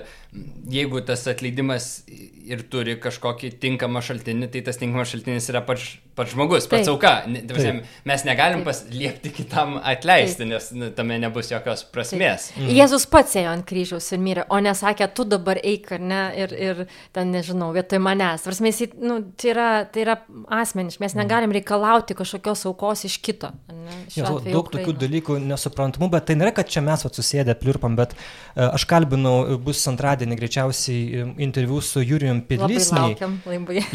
[0.72, 6.32] jeigu tas atleidimas ir turi kažkokį tinkamą šaltinį, tai tas tinkamas šaltinis yra pats, pats
[6.32, 6.92] žmogus, pats Taip.
[6.94, 7.12] auka.
[7.50, 7.82] Taip.
[8.08, 10.50] Mes negalim liepti kitam atleisti, Taip.
[10.50, 12.50] nes nu, tame nebus jokios prasmės.
[12.52, 12.62] Taip.
[12.62, 12.72] Mm.
[12.78, 16.54] Jėzus pats ėjo ant kryžiaus ir mirė, o nesakė, tu dabar eik, ar ne, ir,
[16.68, 16.82] ir
[17.16, 18.46] ten, nežinau, vietoj manęs.
[18.64, 20.18] Mes, nu, tai, yra, tai yra
[20.60, 21.22] asmeniškai, mes mm.
[21.24, 23.52] negalim reikalauti kažkokios aukos iš kito.
[24.16, 24.72] Jo, daug Ukraina.
[24.72, 29.36] tokių dalykų nesuprantamų, bet tai nėra, kad čia mes atsisėdę pliurpam, bet uh, aš kalbinau,
[29.62, 33.16] bus antradienį greičiausiai interviu su Jurijumi Pidlisniai.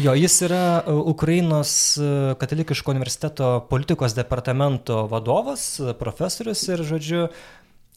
[0.02, 7.26] Jo, jis yra e, Ukrainos e, katalikiško universiteto politikos departamento vadovas, profesorius ir, žodžiu,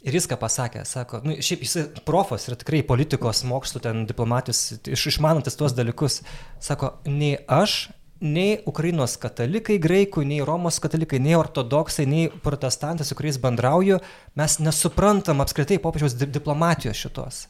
[0.05, 4.59] Ir jis ką pasakė, sako, nu, šiaip jis profas yra tikrai politikos mokslų, ten diplomatijos,
[4.85, 6.19] iš, išmanantis tuos dalykus.
[6.61, 7.87] Sako, nei aš,
[8.21, 13.97] nei Ukrainos katalikai, graikų, nei Romos katalikai, nei ortodoksai, nei protestantai, su kuriais bendrauju,
[14.37, 17.41] mes nesuprantam apskritai popiežiaus diplomatijos šitos.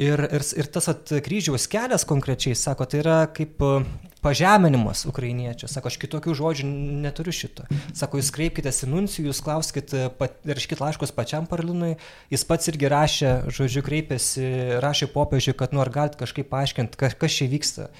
[0.00, 3.82] Ir, ir, ir tas at, kryžiaus kelias konkrečiai, sako, tai yra kaip e,
[4.24, 5.68] pažeminimas ukrainiečių.
[5.68, 6.68] Sako, aš kitokių žodžių
[7.04, 7.66] neturiu šito.
[7.96, 10.06] Sako, jūs kreipkite į nuncijų, jūs klauskite,
[10.48, 11.98] rašykite laiškus pačiam Parlinui.
[12.32, 14.48] Jis pats irgi rašė, žodžiu, kreipėsi,
[14.80, 17.90] rašė popiežiui, kad nu ar galite kažkaip paaiškinti, kas čia vyksta.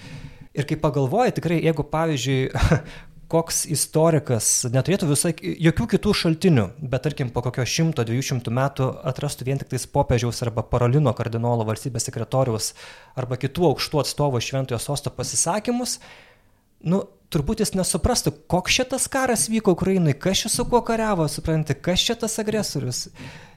[0.57, 2.41] Ir kai pagalvoji, tikrai, jeigu, pavyzdžiui,
[3.31, 8.89] koks istorikas neturėtų visai jokių kitų šaltinių, bet tarkim po kokio šimto, dviejų šimtų metų
[9.11, 12.73] atrastų vien tik tais popiežiaus arba parolino kardinolo valstybės sekretoriaus
[13.21, 15.99] arba kitų aukštų atstovų šventojo sosto pasisakymus,
[16.83, 21.79] nu, turbūt jis nesuprastų, koks šitas karas vyko Ukrainai, kas čia su kuo kariavo, suprantate,
[21.79, 23.07] kas čia tas agresorius.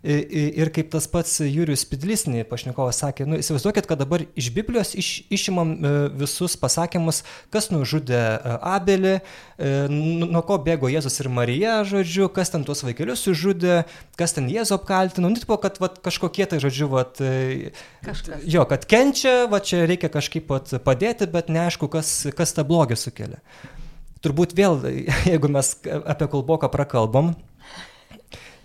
[0.04, 5.12] Ir kaip tas pats Jurijus Pidlisnį pašnekovas sakė, nu, įsivaizduokit, kad dabar iš Biblijos iš,
[5.32, 7.22] išimam e, visus pasakymus,
[7.56, 12.84] kas nužudė e, Abelį, e, nuo ko bėgo Jėzus ir Marija, žodžiu, kas ten tuos
[12.84, 13.86] vaikelius sužudė,
[14.20, 17.24] kas ten Jėzų apkaltino, nu, tipo, kad vat, kažkokie tai, žodžiu, vat,
[18.04, 18.44] Kažkas.
[18.44, 23.00] jo, kad kenčia, va čia reikia kažkaip vat, padėti, bet neaišku, kas, kas tą blogį
[23.00, 23.40] sukelia.
[24.24, 24.80] Turbūt vėl,
[25.32, 27.34] jeigu mes apie Kulboką prakalbam,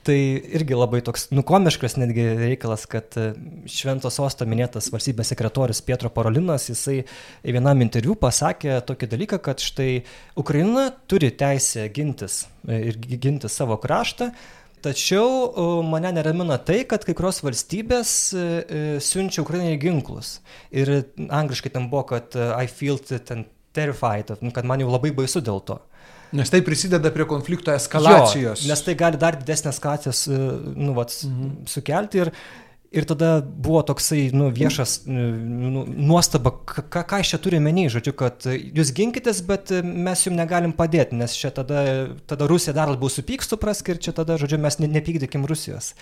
[0.09, 0.16] Tai
[0.57, 3.27] irgi labai toks nukomiškas netgi reikalas, kad e,
[3.68, 7.03] Šventos Osto minėtas valstybės sekretorius Pietro Parolinas, jisai
[7.44, 10.07] vienam interviu pasakė tokį dalyką, kad štai
[10.40, 14.33] Ukraina turi teisę gintis e, ir ginti savo kraštą,
[14.79, 18.42] Tačiau mane neramina tai, kad kai kurios valstybės e,
[19.03, 20.37] siunčia Ukrainai ginklus.
[20.71, 23.03] Ir angliškai ten buvo, kad I feel
[23.79, 25.79] terrified, kad man jau labai baisu dėl to.
[26.37, 28.62] Nes tai prisideda prie konflikto eskalacijos.
[28.62, 30.38] Jo, nes tai gali dar didesnę eskalacijas e,
[30.77, 31.53] nu, vat, mhm.
[31.71, 32.31] sukelti ir,
[32.93, 35.14] ir tada buvo toksai nu, viešas e,
[35.73, 40.37] nu, nuostaba, ką, ką aš čia turiu menį, žodžiu, kad jūs ginkitės, bet mes jums
[40.37, 41.87] negalim padėti, nes čia tada,
[42.29, 45.95] tada Rusija dar labiau supyks, suprask, ir čia tada, žodžiu, mes ne, nepykdykim Rusijos.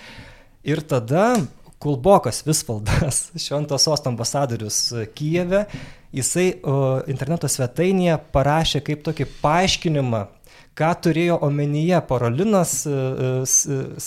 [0.67, 1.37] Ir tada
[1.83, 4.81] Kulbokas Visvaldas, šventos sostų ambasadorius
[5.17, 5.67] Kijeve,
[6.17, 6.79] jisai o,
[7.11, 10.25] interneto svetainėje parašė kaip tokį paaiškinimą,
[10.77, 12.83] ką turėjo omenyje Parolinas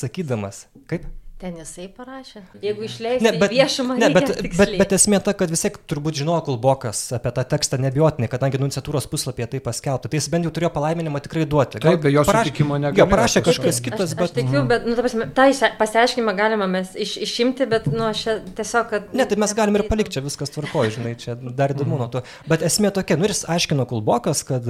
[0.01, 0.67] sakydamas.
[0.89, 1.05] Kaip?
[1.39, 2.41] Ten jisai parašė.
[2.59, 6.17] Jeigu išleisi ne, bet, viešumą, ne, bet, bet, bet esmė ta, kad vis tiek turbūt
[6.19, 10.11] žinojo Kulbokas apie tą tekstą nebijotinai, kadangi nunciatūros puslapyje tai paskelbta.
[10.11, 11.79] Tai jis bent jau turėjo palaiminimą tikrai duoti.
[11.79, 12.99] Gal, Taip, be jo sutikimo negalėjo.
[12.99, 14.33] Jo, parašė kažkas kitas, bet...
[14.33, 15.45] Aš tikiu, bet, nu, prasme, tą
[15.79, 18.25] pasiaiškinimą galima mes iš, išimti, bet, nu, aš
[18.59, 19.07] tiesiog, kad...
[19.15, 22.25] Ne, tai mes galim ir palikti, čia viskas tvarkoja, žinai, čia dar įdomu nuo to.
[22.51, 24.67] Bet esmė tokia, nu ir jis aiškino Kulbokas, kad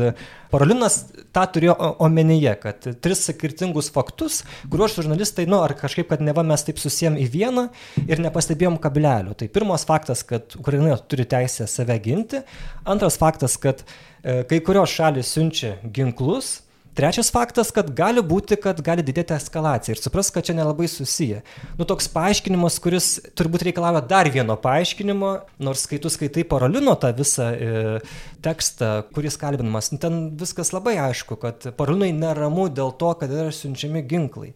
[0.54, 1.02] Parolinas
[1.34, 6.59] tą turėjo omenyje, kad tris skirtingus faktus, kuriuos žurnalistai, nu, ar kažkaip, kad neva mes
[6.60, 7.68] mes taip susijęm į vieną
[8.06, 9.36] ir nepastebėjom kablelio.
[9.38, 12.44] Tai pirmas faktas, kad Ukraina turi teisę save ginti,
[12.86, 13.84] antras faktas, kad
[14.24, 16.60] e, kai kurios šalis siunčia ginklus,
[17.00, 21.38] Trečias faktas, kad gali būti, kad gali didėti eskalacija ir supras, kad čia nelabai susiję.
[21.78, 23.08] Nu, toks paaiškinimas, kuris
[23.40, 25.30] turbūt reikalauja dar vieno paaiškinimo,
[25.64, 27.94] nors kai tu skaitai Parolino tą visą e,
[28.44, 33.54] tekstą, kuris kalbinamas, nu, ten viskas labai aišku, kad Parolinai neramu dėl to, kad yra
[33.56, 34.52] siunčiami ginklai.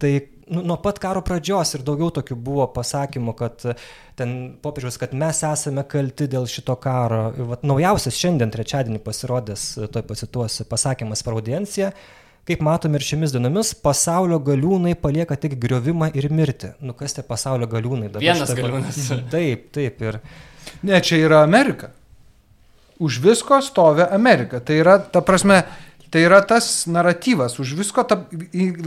[0.00, 0.14] Tai
[0.48, 3.64] nu, nuo pat karo pradžios ir daugiau tokių buvo pasakymų, kad
[4.18, 7.26] ten popiežiaus, kad mes esame kalti dėl šito karo.
[7.52, 11.90] Vat, naujausias šiandien trečiadienį pasirodęs, toj pacituosiu, pasakymas per audienciją.
[12.44, 16.74] Kaip matome ir šiomis dienomis, pasaulio galiūnai palieka tik griovimą ir mirtį.
[16.84, 18.24] Nu kas tie pasaulio galiūnai dabar?
[18.26, 18.58] Vienas šitą...
[18.60, 18.98] galiūnas.
[19.32, 20.02] Taip, taip.
[20.04, 20.18] Ir...
[20.84, 21.88] Ne, čia yra Amerika.
[23.00, 24.60] Už visko stovi Amerika.
[24.60, 25.62] Tai yra, ta prasme,
[26.14, 28.20] Tai yra tas naratyvas, už visko ta,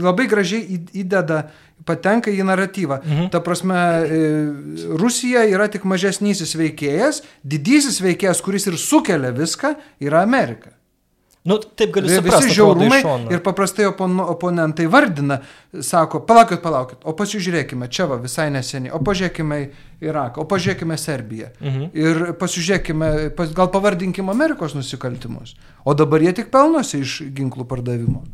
[0.00, 1.42] labai gražiai įdeda,
[1.84, 3.02] patenka į naratyvą.
[3.04, 3.26] Mhm.
[3.34, 4.22] Ta prasme, e,
[4.96, 10.72] Rusija yra tik mažesnysis veikėjas, didysis veikėjas, kuris ir sukelia viską, yra Amerika.
[11.46, 12.48] Nu, taip gali suprasti.
[12.48, 12.98] Visi žiaurumai
[13.32, 15.38] ir paprastai opon, oponentai vardina,
[15.72, 19.60] sako, palaukit, palaukit, o pasižiūrėkime, čia va visai neseniai, o pažiūrėkime
[20.04, 21.52] Iraką, o pažiūrėkime Serbiją.
[21.62, 21.86] Mhm.
[21.94, 25.54] Ir pasižiūrėkime, pas, gal pavardinkime Amerikos nusikaltimus.
[25.86, 28.26] O dabar jie tik pelnosi iš ginklų pardavimo.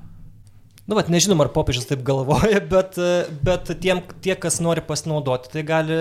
[0.85, 2.99] Nu, bet nežinom, ar popiežius taip galvoja, bet,
[3.45, 6.01] bet tiem, tie, kas nori pasinaudoti, tai gali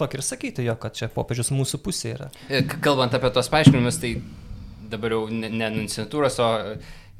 [0.00, 2.30] tokį ir sakyti jo, kad čia popiežius mūsų pusė yra.
[2.80, 4.14] Kalbant apie tos paaiškinimus, tai
[4.92, 6.50] dabar jau ne, ne nunciatūros, o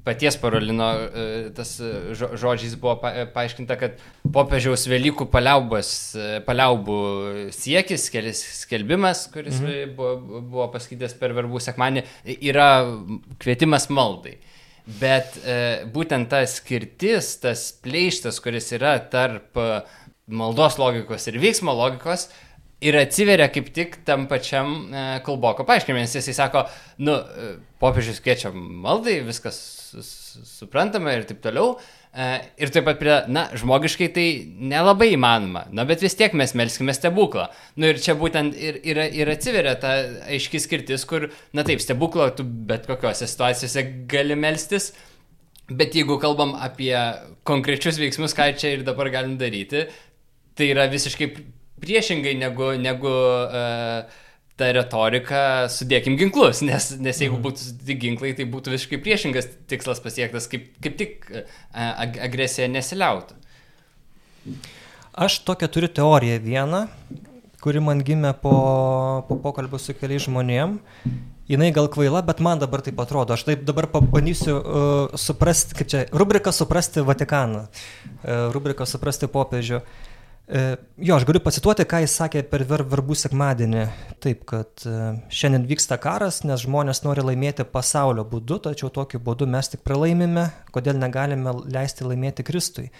[0.04, 2.96] paties Parolino e, tas e, žodžiais buvo
[3.34, 4.00] paaiškinta, kad
[4.34, 6.98] popiežiaus Velykų paliaubos, e, paliaubų
[7.54, 8.08] siekis,
[8.64, 9.94] skelbimas, kuris mhm.
[9.98, 12.06] buvo, buvo pasakytas per verbų sekmanį,
[12.40, 12.70] yra
[13.42, 14.38] kvietimas maldai.
[14.98, 15.56] Bet e,
[15.94, 19.58] būtent ta skirtis, tas pleištas, kuris yra tarp
[20.32, 22.26] maldos logikos ir veiksmo logikos,
[22.82, 26.66] ir atsiveria kaip tik tam pačiam e, kalboko paaiškinimui, nes jisai sako,
[27.06, 29.58] nu, e, popiežius kviečia maldai, viskas
[30.58, 31.76] suprantama ir taip toliau.
[32.12, 32.26] E,
[32.60, 34.26] ir taip pat prie, na, žmogiškai tai
[34.72, 37.46] nelabai įmanoma, na, bet vis tiek mes melskime stebuklą.
[37.76, 39.94] Na nu, ir čia būtent ir, ir, ir atsiveria ta
[40.28, 44.90] aiški skirtis, kur, na taip, stebuklo tu bet kokiose situacijose gali melstis,
[45.72, 46.92] bet jeigu kalbam apie
[47.48, 49.86] konkrečius veiksmus, ką čia ir dabar galim daryti,
[50.58, 51.32] tai yra visiškai
[51.82, 54.20] priešingai negu, negu uh,
[54.60, 55.42] ta retorika
[55.72, 57.44] sudėkim ginklus, nes, nes jeigu mhm.
[57.46, 61.42] būtų tik ginklai, tai būtų visiškai priešingas tikslas pasiektas, kaip, kaip tik uh,
[62.28, 63.38] agresija nesiliautų.
[65.12, 66.86] Aš tokią turiu teoriją vieną,
[67.62, 68.54] kuri man gimė po,
[69.28, 70.78] po pokalbio su keliais žmonėm.
[71.50, 73.34] Jis gal kvaila, bet man dabar taip atrodo.
[73.34, 79.82] Aš taip dabar pabandysiu uh, suprasti, kaip čia, rubrika suprasti Vatikaną, uh, rubrika suprasti popiežių.
[79.82, 80.11] Uh, E,
[80.48, 83.86] jo, aš galiu pacituoti, ką jis sakė per ver, verbų sekmadienį.
[84.22, 84.96] Taip, kad e,
[85.32, 90.48] šiandien vyksta karas, nes žmonės nori laimėti pasaulio būdu, tačiau tokiu būdu mes tik pralaimime,
[90.74, 92.90] kodėl negalime leisti laimėti Kristui.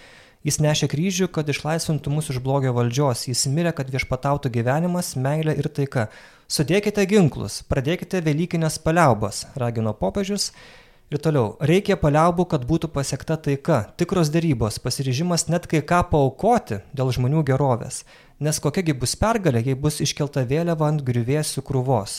[0.43, 5.55] Jis nešė kryžių, kad išlaisvintų mus iš blogio valdžios, jis mirė, kad viešpatautų gyvenimas, meilė
[5.59, 6.09] ir taika.
[6.51, 10.49] Sudėkite ginklus, pradėkite Velykinės paliaubas, ragino popiežius
[11.13, 16.79] Ir toliau, reikia paliaubų, kad būtų pasiekta taika, tikros dėrybos, pasiryžimas net kai ką paukoti
[16.97, 17.99] dėl žmonių gerovės.
[18.41, 22.15] Nes kokiagi bus pergalė, jei bus iškelta vėliava ant griuvėsių krūvos.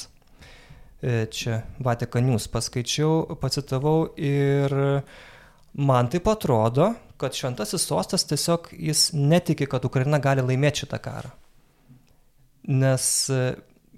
[1.03, 4.77] E, čia Vatikanius paskaičiau, pacitavau ir
[5.75, 11.35] man taip atrodo, kad šventasis sostas tiesiog jis netiki, kad Ukraina gali laimėti šitą karą.
[12.71, 13.11] Nes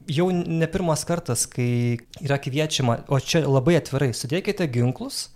[0.09, 5.29] jau ne pirmas kartas, kai yra kviečiama, o čia labai atvirai, sudėkite ginklus,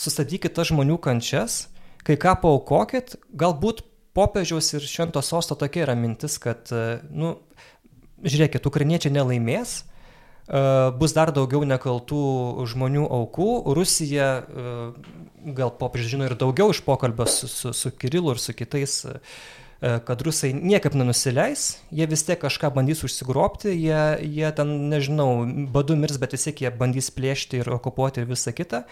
[0.00, 1.66] sustabdykite žmonių kančias,
[2.06, 3.82] kai ką paukokit, galbūt
[4.16, 6.70] popiežiaus ir švento sosto tokia yra mintis, kad,
[7.10, 7.36] nu,
[8.24, 9.82] žiūrėkit, ukrainiečiai nelaimės,
[11.00, 12.22] bus dar daugiau nekaltų
[12.70, 14.30] žmonių aukų, Rusija,
[15.56, 19.20] gal popiežius žino ir daugiau iš pokalbio su, su, su Kirilu ir su kitais E,
[19.80, 25.98] kad rusai niekaip nenusileis, jie vis tiek kažką bandys užsigrobti, jie, jie ten, nežinau, badu
[26.00, 28.86] mirs, bet vis tiek jie bandys plėšti ir okupuoti ir visą kitą.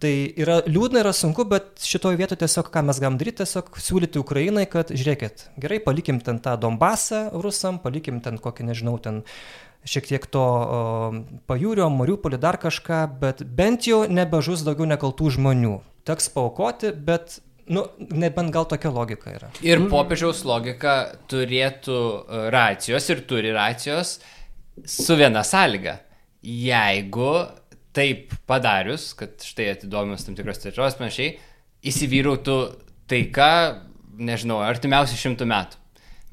[0.00, 4.22] Tai yra liūdna, yra sunku, bet šitoje vietoje tiesiog ką mes galim daryti, tiesiog siūlyti
[4.22, 9.20] Ukrainai, kad žiūrėkit, gerai, palikim ten tą Donbasą rusam, palikim ten kokį, nežinau, ten
[9.84, 10.80] šiek tiek to o,
[11.50, 15.76] pajūrio, Mariupolį, dar kažką, bet bent jau nebežus daugiau nekaltų žmonių.
[16.08, 19.48] Teks paukoti, bet Nu, nebent gal tokia logika yra.
[19.62, 20.94] Ir popiežiaus logika
[21.30, 24.16] turėtų e, racijos ir turi racijos
[24.90, 26.00] su viena sąlyga.
[26.42, 27.34] Jeigu
[27.94, 31.36] taip padarius, kad štai atidomius tam tikros teritorijos panašiai,
[31.86, 32.56] įsivyrautų
[33.10, 33.50] taika
[34.20, 35.78] nežinau, artimiausių šimtų metų.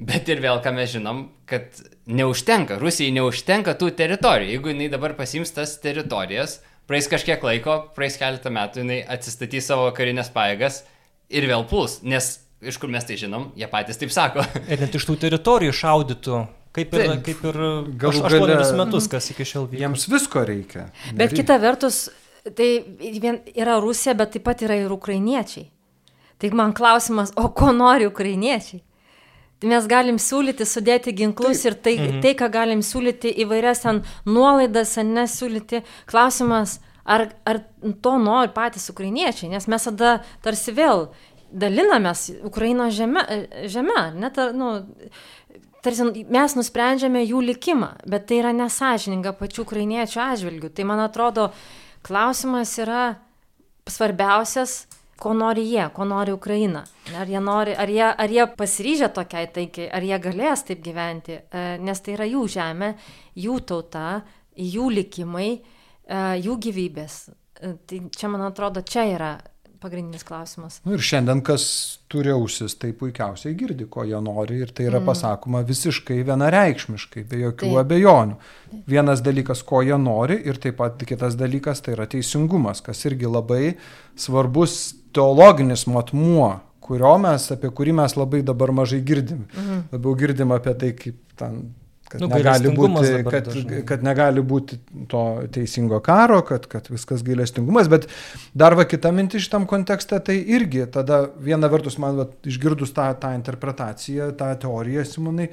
[0.09, 4.57] Bet ir vėl, ką mes žinom, kad neužtenka, Rusijai neužtenka tų teritorijų.
[4.57, 9.89] Jeigu jinai dabar pasims tas teritorijas, praeis kažkiek laiko, praeis keletą metų, jinai atsistatys savo
[9.97, 10.83] karinės paėgas
[11.29, 11.99] ir vėl puls.
[12.03, 14.45] Nes iš kur mes tai žinom, jie patys taip sako.
[14.71, 16.45] Ir net iš tų teritorijų šaudytų.
[16.77, 17.21] Kaip ir, Taip.
[17.25, 17.55] kaip ir
[17.97, 19.79] Galų aš- aštuonerius metus, kas iki šiol vyko.
[19.81, 20.83] Jiems visko reikia.
[21.07, 21.37] Bet Nereikia.
[21.39, 21.95] kita vertus,
[22.53, 22.67] tai
[23.17, 25.71] vien, yra Rusija, bet taip pat yra ir ukrainiečiai.
[26.37, 28.83] Tai man klausimas, o ko nori ukrainiečiai?
[29.57, 32.19] Tai mes galim siūlyti, sudėti ginklus ir tai, mhm.
[32.21, 35.81] tai, ką galim siūlyti įvairias ten nuolaidas, nesiūlyti.
[36.05, 36.77] Klausimas,
[37.07, 37.61] ar, ar
[38.03, 41.07] to nori patys ukrainiečiai, nes mes tada tarsi vėl
[41.47, 43.23] dalinamės Ukrainos žemę,
[43.71, 44.73] žemę net, nu,
[45.85, 50.73] tarsi mes nusprendžiame jų likimą, bet tai yra nesažininga pačių ukrainiečių atžvilgių.
[50.75, 51.49] Tai man atrodo,
[52.05, 53.07] klausimas yra
[53.87, 54.83] svarbiausias,
[55.17, 56.83] ko nori jie, ko nori Ukraina.
[57.17, 61.39] Ar jie, nori, ar jie, ar jie pasiryžę tokiai taikai, ar jie galės taip gyventi,
[61.47, 62.91] E, nes tai yra jų žemė,
[63.39, 64.21] jų tauta,
[64.57, 65.61] jų likimai,
[66.09, 67.19] jų gyvybės.
[67.29, 69.31] E, Tai čia, man atrodo, čia yra
[69.81, 70.79] pagrindinis klausimas.
[70.85, 71.63] Nu, ir šiandien, kas
[72.11, 75.07] turi ausis, tai puikiausiai girdi, ko jie nori ir tai yra mm.
[75.09, 77.79] pasakoma visiškai vienareikšmiškai, be jokių Taip.
[77.83, 78.37] Abejonių.
[78.89, 83.29] Vienas dalykas, ko jie nori ir taip pat kitas dalykas, tai yra teisingumas, kas irgi
[83.29, 83.75] labai
[84.17, 89.45] svarbus teologinis matmuo, kurio mes, apie kurį mes labai dabar mažai girdim.
[89.53, 89.89] Mhm.
[89.93, 91.67] Labiau girdim apie tai, kaip ten
[92.07, 93.81] kad, Nu, negali būti, kad, dažnai.
[93.87, 94.77] kad negali būti
[95.11, 98.07] to teisingo karo, kad, kad viskas gailestingumas, bet
[98.57, 103.09] dar va kita mintis šitam kontekste, tai irgi tada viena vertus man va, išgirdus tą,
[103.19, 105.49] tą interpretaciją, tą teoriją, Simonai,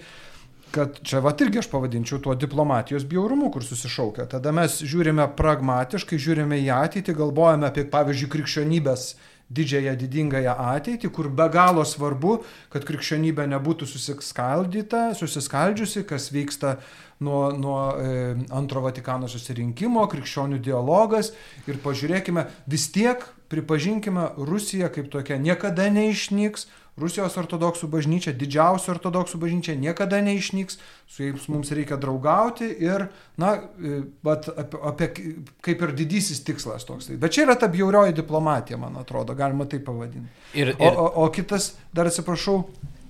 [0.74, 4.26] kad čia va irgi aš pavadinčiau tuo diplomatijos bjaurumu, kur susišaukia.
[4.30, 9.06] Tada mes žiūrime pragmatiškai, žiūrime į ateitį, galvojame apie, pavyzdžiui, krikščionybės
[9.50, 12.38] didžiąją didingąją ateitį, kur be galo svarbu,
[12.72, 16.78] kad krikščionybė nebūtų susiskaldyta, susiskaldžiusi, kas vyksta
[17.24, 21.32] nuo, nuo e, antro Vatikano susirinkimo, krikščionių dialogas.
[21.68, 29.40] Ir pažiūrėkime, vis tiek pripažinkime, Rusija kaip tokia niekada neišnyks, Rusijos ortodoksų bažnyčia, didžiausia ortodoksų
[29.42, 30.76] bažnyčia niekada neišnyks,
[31.10, 35.08] su jais mums reikia draugauti ir, na, e, vat apie, apie
[35.66, 37.10] kaip ir didysis tikslas toks.
[37.18, 40.30] Bet čia yra ta bjaurioji diplomatija, man atrodo, galima tai pavadinti.
[40.54, 42.60] Ir, O, ir, o, o kitas, dar atsiprašau,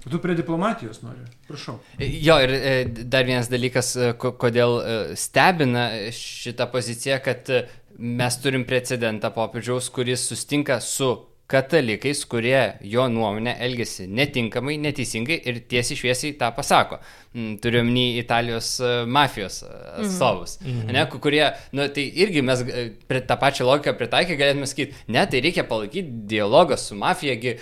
[0.08, 1.76] tu prie diplomatijos nori, prašau.
[2.00, 2.72] Jo, ir e,
[3.04, 7.66] dar vienas dalykas, e, ko- kodėl e, stebina šitą poziciją, kad e,
[7.98, 11.12] mes turim precedentą popiežiaus, kuris sustinka su
[11.50, 16.98] katalikais, kurie jo nuomonė elgesi netinkamai, neteisingai ir tiesiai šviesiai tą pasako.
[17.34, 19.70] Mm, Turiuomenį Italijos e, mafijos e,
[20.00, 20.92] atstovus, mhm.
[20.94, 21.42] ne, ku- kurie,
[21.76, 25.66] nu, tai irgi mes e, prie tą pačią logiką pritaikę galėtume sakyti, ne, tai reikia
[25.68, 27.56] palaikyti dialogą su mafijagi,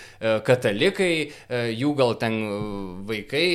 [0.47, 1.13] katalikai,
[1.75, 2.37] jų gal ten
[3.09, 3.47] vaikai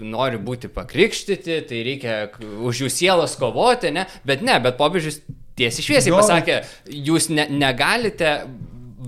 [0.00, 5.20] nori būti pakrikštyti, tai reikia už jų sielas kovoti, ne, bet ne, bet popiežius
[5.56, 6.20] tiesiai šviesiai Jo.
[6.20, 6.60] pasakė,
[7.08, 8.36] jūs ne, negalite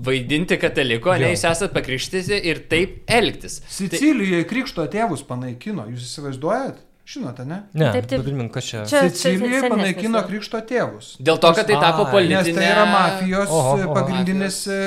[0.05, 3.59] vaidinti kataliko, ne, jūs esate pakrikštyti ir taip elgtis.
[3.65, 6.85] Tai, Sicilijoje krikšto tėvus panaikino, jūs įsivaizduojat?
[7.09, 7.55] Žinote, ne?
[7.73, 8.21] Ne, Taip, taip.
[8.21, 8.83] primink, kas čia.
[8.85, 11.07] Čia- Sicilijoje senesnis panaikino krikšto tėvus.
[11.17, 12.43] dėl to, kad tai tapo politinė...
[12.45, 14.77] Nes tai yra mafijos Oho, oho, pagrindinis e,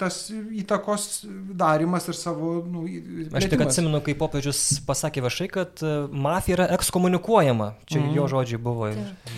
[0.00, 1.04] tas įtakos
[1.60, 2.54] darimas ir savo...
[2.64, 2.86] Nu,
[3.36, 7.74] Aš tik atsimenu, kai popiežius pasakė viešai, kad e, mafija yra ekskomunikuojama.
[7.84, 8.14] Čia Mhm.
[8.16, 8.88] jo žodžiai buvo.
[8.88, 8.96] Ir...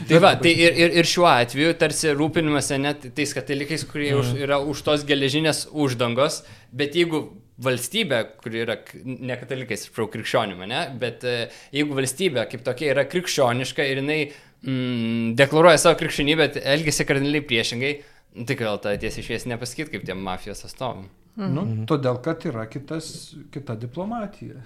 [0.08, 4.36] Tai va, tai ir, ir, ir šiuo atveju tarsi rūpinimas net tais katalikais, kurie už,
[4.46, 7.32] yra už tos geležinės uždangos, bet jeigu
[7.64, 11.36] valstybė, kuri yra ne katalikais, atsiprašau, krikščionim, ne, bet e,
[11.74, 17.96] jeigu valstybė kaip tokia yra krikščioniška ir jinai mm, deklaruoja savo krikščionybę, elgesi kardinaliai priešingai,
[18.36, 21.08] nu, tai gal tą tiesiai šviesiai nepasakyti kaip tiem mafijos atstovam.
[21.32, 23.06] Nu, todėl, kad yra kitas,
[23.54, 24.58] kita diplomatija.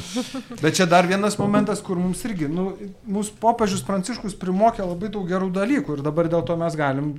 [0.62, 2.72] Bet čia dar vienas momentas, kur mums irgi, nu,
[3.06, 7.12] mūsų popiežius Pranciškus primokė labai daug gerų dalykų ir dabar dėl to mes galim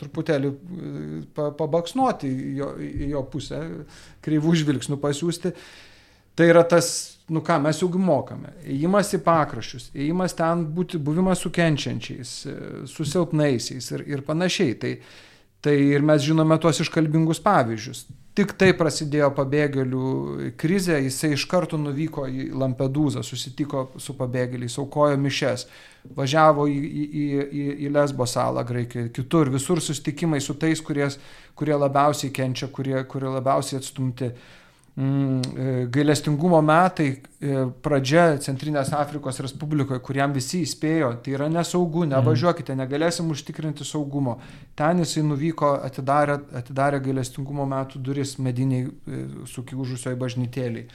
[0.00, 0.90] truputėlį e,
[1.36, 2.72] pa, pabaksnuoti jo,
[3.12, 3.62] jo pusę,
[4.26, 5.54] kreivų žvilgsnių pasiūsti.
[6.34, 6.92] Tai yra tas,
[7.30, 8.56] nu ką, mes jau mokame.
[8.66, 14.74] Įimas į pakraščius, įimas ten būti, buvimas su kenčiančiais, e, su silpnaisiais ir, ir panašiai.
[14.74, 14.96] Tai,
[15.62, 18.08] tai ir mes žinome tuos iškalbingus pavyzdžius.
[18.40, 20.10] Tik tai prasidėjo pabėgėlių
[20.56, 25.66] krizė, jisai iš karto nuvyko į Lampedūzą, susitiko su pabėgėliais, aukojo mišes,
[26.16, 31.10] važiavo į, į, į, į, Lesbo salą Graikijoje, kitur, visur susitikimai su tais, kurie,
[31.52, 34.30] kurie labiausiai kenčia, kurie, kurie labiausiai atstumti.
[34.32, 34.59] E,
[35.88, 37.08] gailestingumo metai
[37.40, 44.38] e, pradžia Centrinės Afrikos Respublikoje, kuriam visi įspėjo, tai yra nesaugu, nevažiuokite, negalėsim užtikrinti saugumo.
[44.76, 50.88] Ten jisai nuvyko, atidarė, atidarė gailestingumo metų duris mediniai e, sukiužusioj bažnytėliai.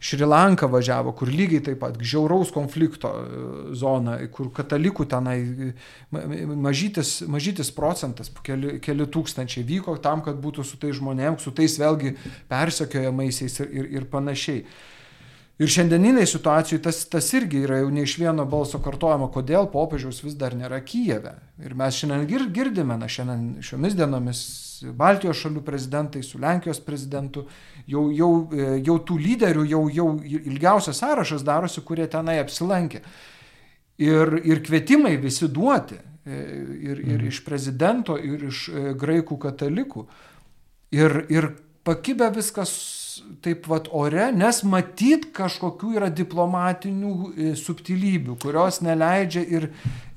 [0.00, 5.36] Šrilanka važiavo, kur lygiai taip pat žiauraus konflikto e, zona, kur katalikų tenai
[6.10, 11.76] mažytis, mažytis procentas, keli, keli tūkstančiai vyko tam, kad būtų su tais žmonėms, su tais
[11.80, 12.14] vėlgi
[13.50, 14.64] persekiojamaisiais ir, ir, ir panašiai.
[15.60, 20.22] Ir šiandieniniai situacijai tas, tas irgi yra jau ne iš vieno balso kartojama, kodėl popiežiaus
[20.24, 21.34] vis dar nėra Kijeve.
[21.60, 24.40] Ir mes šiandien gir, girdime, na šiandien šiomis dienomis
[24.96, 27.42] Baltijos šalių prezidentai su Lenkijos prezidentu,
[27.84, 33.02] jau, jau, e, jau tų lyderių, jau, jau ilgiausias sąrašas darosi, kurie tenai apsilankė.
[34.00, 36.40] Ir, ir kvietimai visi duoti, e,
[36.88, 37.28] ir, ir mhm.
[37.28, 40.06] iš prezidento, ir iš e, graikų katalikų.
[40.96, 41.52] Ir, ir
[41.84, 42.72] pakibę viskas
[43.44, 49.66] taip vat ore, nes matyt kažkokių yra diplomatinių e, subtilybių, kurios neleidžia ir,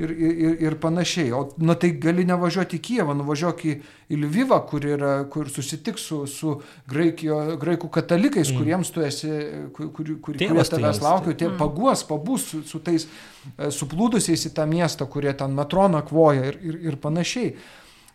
[0.02, 1.32] ir, ir, ir panašiai.
[1.36, 3.76] O nu, tai gali nevažiuoti į Kievą, nuvažiuok į,
[4.14, 6.58] į Lvivą, kur, yra, kur susitiks su, su
[6.90, 8.60] graikijo, graikų katalikais, mm.
[8.60, 9.32] kuriems tu esi,
[9.78, 11.60] kur, kur, kur, kurie tavęs laukia, tie mm.
[11.62, 16.60] paguos, pabus su, su tais e, suplūdusiais į tą miestą, kurie ten metro nakvoja ir,
[16.60, 17.56] ir, ir panašiai.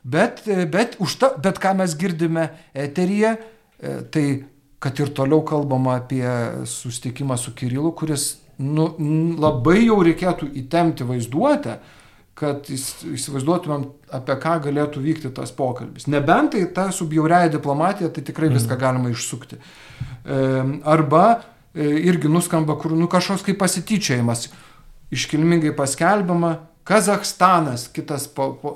[0.05, 3.39] Bet, e, bet, ta, bet ką mes girdime eteryje,
[4.11, 4.25] tai
[4.79, 6.27] kad ir toliau kalbama apie
[6.67, 8.91] sustikimą su Kirilu, kuris nu,
[9.39, 11.79] labai jau reikėtų įtemti vaizduotę,
[12.39, 16.07] kad įsivaizduotumėm, apie ką galėtų vykti tas pokalbis.
[16.11, 18.83] Nebent tai ta subjauriaja diplomatija, tai tikrai viską mhm.
[18.83, 19.59] galima išsukti.
[20.87, 24.47] Arba e, irgi nuskamba, kur nu, kažkoks kaip pasityčiajimas,
[25.15, 26.55] iškilmingai paskelbiama,
[26.89, 28.71] Kazahstanas, kitas po, po...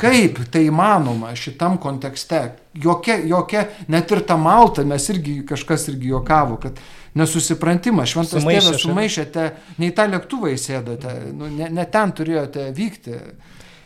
[0.00, 2.40] Kaip tai įmanoma šitam kontekste?
[2.74, 6.80] Jokia, jokia, net ir ta Malta, mes irgi kažkas irgi juokavo, kad
[7.18, 9.46] nesusiprantimas, šventas tėvas sumaišėte,
[9.78, 13.20] ne į tą lėktuvą įsėdote, nu, ne, ne ten turėjote vykti.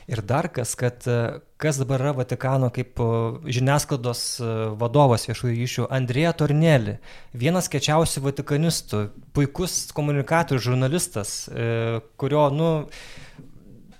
[0.04, 1.04] Ir dar kas, kad
[1.60, 3.00] kas dabar yra Vatikano kaip
[3.48, 4.24] žiniasklaidos
[4.80, 6.98] vadovas viešųjų ryšių, Andrėja Tornelį,
[7.32, 9.00] vienas kečiausių vatikanistų,
[9.36, 12.68] puikus komunikatorius, žurnalistas, e, kurio, nu,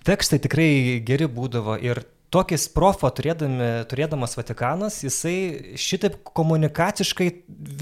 [0.06, 0.70] tekstai tikrai
[1.06, 2.02] geri būdavo ir
[2.34, 7.28] tokį sprofą turėdami, turėdamas Vatikanas, jisai šitaip komunikaciškai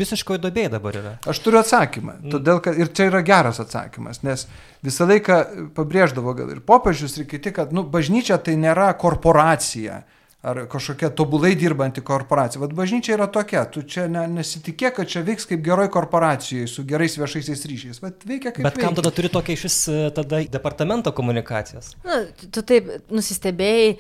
[0.01, 1.12] visiškoje dobėje dabar yra.
[1.29, 2.33] Aš turiu atsakymą, mm.
[2.35, 4.45] todėl kad ir čia yra geras atsakymas, nes
[4.85, 5.39] visą laiką
[5.77, 10.03] pabrėždavo gal ir popiežius, ir kiti, kad nu, bažnyčia tai nėra korporacija
[10.43, 12.61] ar kažkokia tobulai dirbanti korporacija.
[12.62, 16.84] Vat bažnyčia yra tokia, tu čia ne, nesitikėk, kad čia veiks kaip geroj korporacijoje su
[16.88, 18.03] gerais viešaisiais ryšiais.
[18.03, 18.66] Vat veikia kaip.
[18.66, 19.78] Bet kam tada turi tokia iš vis
[20.16, 21.95] tada departamento komunikacijos?
[22.07, 23.95] Na, tu taip nusistebėjai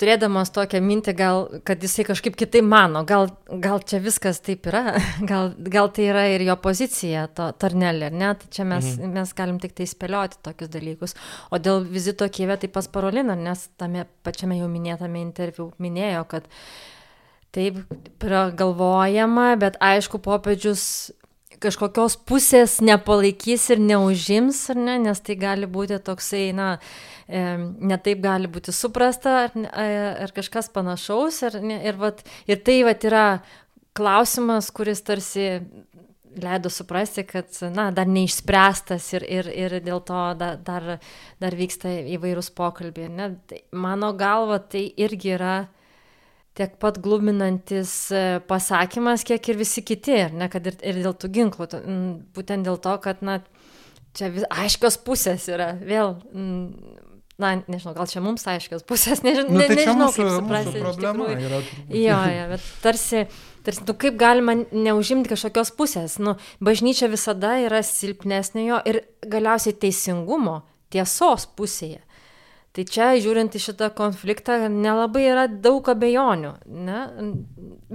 [0.00, 3.28] turėdamas tokią mintį, gal, kad jisai kažkaip kitaip mano, gal,
[3.62, 4.96] gal čia viskas taip yra,
[5.30, 9.14] gal, gal tai yra ir jo pozicija, to tarnelė, ne, tai čia mes, mhm.
[9.18, 11.16] mes galim tik tai spėlioti tokius dalykus.
[11.50, 16.48] O dėl vizito Kievė tai pas Parolina, nes tame pačiame jau minėtame interviu minėjo, kad
[17.54, 17.78] taip
[18.58, 21.12] galvojama, bet aišku, popiežius
[21.62, 26.74] kažkokios pusės nepalaikys ir neužims, ar ne, nes tai gali būti toksai, na,
[27.28, 29.56] netaip gali būti suprasta ar,
[30.26, 31.42] ar kažkas panašaus.
[31.48, 31.58] Ir,
[31.90, 33.26] ir, vat, ir tai vat, yra
[33.94, 35.60] klausimas, kuris tarsi
[36.34, 40.96] leido suprasti, kad na, dar neišspręstas ir, ir, ir dėl to dar, dar,
[41.42, 43.10] dar vyksta įvairūs pokalbiai.
[43.12, 43.30] Ne?
[43.48, 45.56] Tai mano galva tai irgi yra
[46.54, 51.30] tiek pat gluminantis e, pasakymas, kiek ir visi kiti, ne, kad ir, ir dėl tų
[51.34, 51.68] ginklų.
[52.36, 53.40] Būtent dėl to, kad, na,
[54.14, 56.14] čia vis, aiškios pusės yra, vėl,
[57.42, 60.84] na, nežinau, gal čia mums aiškios pusės, nežinau, nu, tai ne, nežinau, mūsų, kaip suprasti.
[60.84, 61.60] Problema yra.
[61.90, 63.24] Jo, jo, bet tarsi,
[63.66, 69.74] tarsi, nu, kaip galima neužimti kažkokios pusės, nu, bažnyčia visada yra silpnesnė jo ir galiausiai
[69.74, 70.60] teisingumo,
[70.94, 72.03] tiesos pusėje.
[72.74, 76.54] Tai čia, žiūrint į šitą konfliktą, nelabai yra daug abejonių.
[76.66, 77.00] Ne?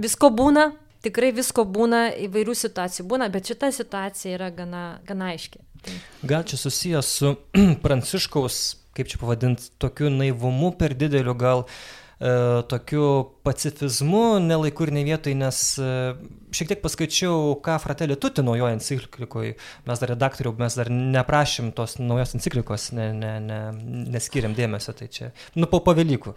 [0.00, 0.70] Visko būna,
[1.04, 5.60] tikrai visko būna, įvairių situacijų būna, bet šita situacija yra gana, gana aiški.
[6.24, 7.34] Gal čia susijęs su
[7.84, 8.60] Pranciškaus,
[8.96, 11.99] kaip čia pavadinti, tokiu naivumu per dideliu, gal uh,
[12.68, 13.04] tokiu
[13.42, 15.92] pacifizmu, nelaiku ir ne vietoj, nes e,
[16.52, 19.54] šiek tiek paskaičiau, ką Fratelė Tuti naujoje enciklikoje,
[19.88, 23.62] mes dar redaktorių, mes dar neprašym tos naujos enciklikos, ne, ne, ne,
[24.12, 26.36] neskiriam dėmesio, tai čia, nu, po pavelykų.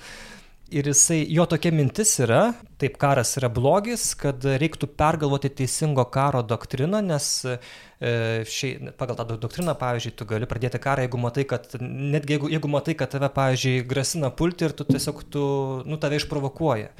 [0.74, 6.42] Ir jisai, jo tokia mintis yra, taip karas yra blogis, kad reiktų pergalvoti teisingo karo
[6.48, 7.60] doktriną, nes E,
[8.04, 12.72] šiai, pagal tą doktriną, pavyzdžiui, tu gali pradėti karą, jeigu matai, kad, netgi jeigu, jeigu
[12.72, 15.46] matai, kad tave, pavyzdžiui, grasina pulti ir tu tiesiog, tu,
[15.88, 16.92] nu, tave išprovokuoja.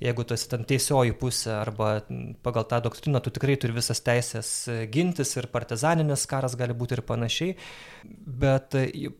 [0.00, 1.90] jeigu tu esi ten teisioji pusė arba
[2.44, 4.50] pagal tą doktriną tu tikrai turi visas teisės
[4.92, 7.56] gintis ir partizaninis karas gali būti ir panašiai.
[8.40, 8.76] Bet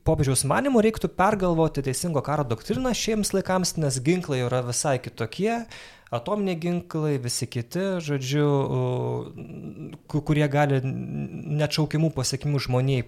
[0.08, 5.66] popiežiaus manimo reiktų pergalvoti teisingo karo doktriną šiems laikams, nes ginklai yra visai kitokie
[6.14, 8.48] atominiai ginklai, visi kiti, žodžiu,
[10.10, 13.06] kurie gali neatšaukimų pasiekimų žmoniai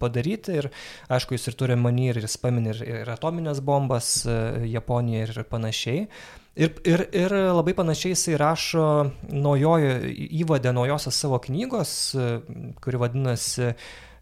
[0.00, 0.58] padaryti.
[0.62, 0.70] Ir
[1.12, 4.36] aišku, jis ir turi manį ir jis paminė ir, ir atominės bombas e,
[4.72, 6.06] Japonijoje ir panašiai.
[6.52, 8.86] Ir, ir, ir labai panašiai jisai rašo
[9.32, 9.94] naujojo
[10.42, 12.32] įvadę naujosios savo knygos, e,
[12.82, 13.74] kuri vadinasi E,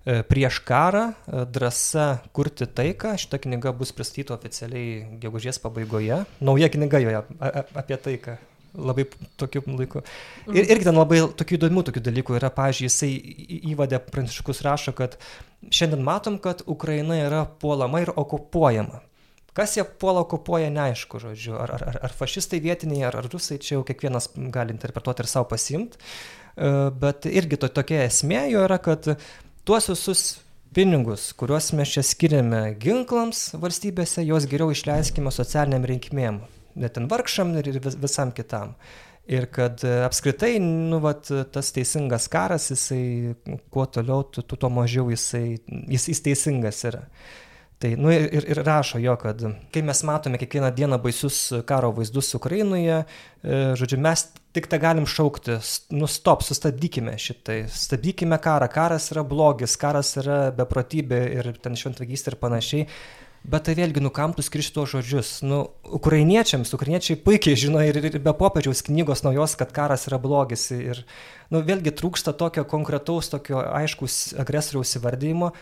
[0.05, 3.17] prieš karą, e, drąsa kurti taiką.
[3.21, 6.25] Šita knyga bus pristatyta oficialiai gegužės pabaigoje.
[6.41, 8.39] Nauja knyga joje apie taiką.
[8.75, 9.05] Labai
[9.37, 10.03] tokiu laiku.
[10.55, 12.53] Ir irgi ten labai tokių įdomių tokių dalykų yra.
[12.55, 13.11] Pavyzdžiui, jisai
[13.73, 15.19] įvadė pranciškus rašo, kad
[15.75, 19.03] šiandien matom, kad Ukraina yra puolama ir okupuojama.
[19.53, 21.57] Kas jie puola okupuoja, neaišku, žodžiu.
[21.59, 25.51] Ar, ar, ar fašistai vietiniai, ar, ar rusai, čia jau kiekvienas gali interpretuoti ir savo
[25.51, 25.99] pasimti.
[26.55, 26.71] E,
[27.03, 29.11] bet irgi to, tokia esmė jo yra, kad
[29.71, 30.21] tuos visus
[30.75, 36.41] pinigus, kuriuos mes čia skiriame ginklams valstybėse, juos geriau išleiskime socialiniam reikmėm,
[36.75, 38.73] net ten vargšam ir visam kitam.
[39.31, 43.37] Ir kad e, apskritai, nu, vat, tas teisingas karas, jisai
[43.71, 47.05] kuo toliau, tu, tu tuo mažiau jisai, jis, jis teisingas yra.
[47.81, 49.41] Tai, nu, ir, ir rašo jo, kad
[49.73, 55.07] kai mes matome kiekvieną dieną baisius karo vaizdus Ukrainoje, e, žodžiu, mes tik tą galim
[55.09, 55.57] šaukti,
[55.97, 62.35] nu, stop, sustabdykime šitai, stabdykime karą, karas yra blogis, karas yra beprotybė ir ten šventvagystė
[62.35, 62.87] ir panašiai.
[63.41, 65.33] Bet tai vėlgi, nu kam tu skriši tuos žodžius?
[65.49, 65.63] Nu,
[65.97, 70.67] ukrainiečiams, ukrainiečiai puikiai žino ir, ir be popiežiaus knygos naujos, kad karas yra blogis.
[70.77, 71.07] Ir,
[71.49, 75.55] nu, vėlgi trūksta tokio konkretaus, tokio aiškus agresoriaus įvardymo,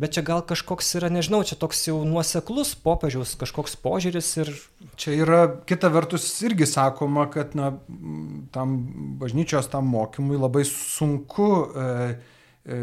[0.00, 4.52] Bet čia gal kažkoks yra, nežinau, čia toks jau nuoseklus popiežiaus kažkoks požiūris ir...
[5.00, 7.74] Čia yra, kita vertus, irgi sakoma, kad na,
[8.54, 8.78] tam
[9.20, 11.84] bažnyčios tam mokymui labai sunku e,
[12.64, 12.80] e,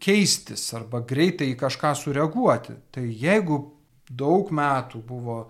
[0.00, 2.78] keistis arba greitai į kažką sureaguoti.
[2.94, 3.60] Tai jeigu
[4.08, 5.42] daug metų buvo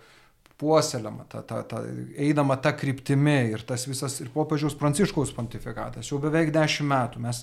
[0.61, 1.80] puoselama, ta, ta, ta,
[2.20, 7.41] eidama tą kryptimį ir tas visas ir popiežiaus pranciškaus pontifikatas, jau beveik dešimt metų mes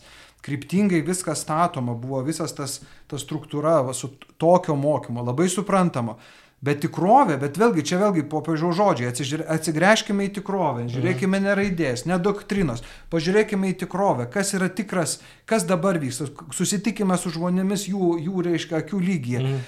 [0.47, 2.79] kryptingai viskas statoma, buvo visas tas,
[3.11, 6.17] ta struktūra va, su tokio mokymo, labai suprantama.
[6.57, 9.11] Bet tikrovė, bet vėlgi čia vėlgi popiežiaus žodžiai,
[9.53, 12.81] atsigręžkime į tikrovę, žiūrėkime ne raidės, ne doktrinos,
[13.13, 18.79] pažiūrėkime į tikrovę, kas yra tikras, kas dabar vyksta, susitikime su žmonėmis jų, jų reiškia,
[18.81, 19.43] akių lygyje.
[19.43, 19.61] Mm.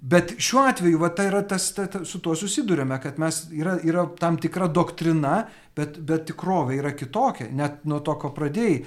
[0.00, 3.76] Bet šiuo atveju, va, tai yra tas, ta, ta, su tuo susidurime, kad mes yra,
[3.84, 5.42] yra tam tikra doktrina,
[5.76, 8.80] bet, bet tikrovė yra kitokia, net nuo to, ko pradėjai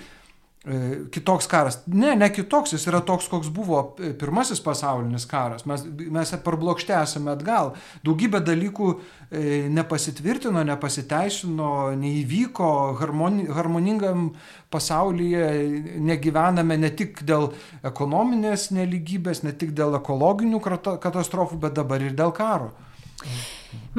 [1.12, 1.78] kitoks karas.
[1.92, 5.66] Ne, ne kitoks, jis yra toks, koks buvo e, pirmasis pasaulinis karas.
[5.68, 7.74] Mes, mes parblokšte esame atgal.
[8.08, 9.42] Daugybė dalykų e,
[9.76, 12.70] nepasitvirtino, nepasiteisino, neįvyko
[13.02, 14.30] harmoni, harmoningam
[14.72, 15.50] pasaulyje,
[16.00, 17.50] negyvename ne tik dėl
[17.84, 22.72] ekonominės neligybės, ne tik dėl ekologinių katastrofų, bet dabar ir dėl karo.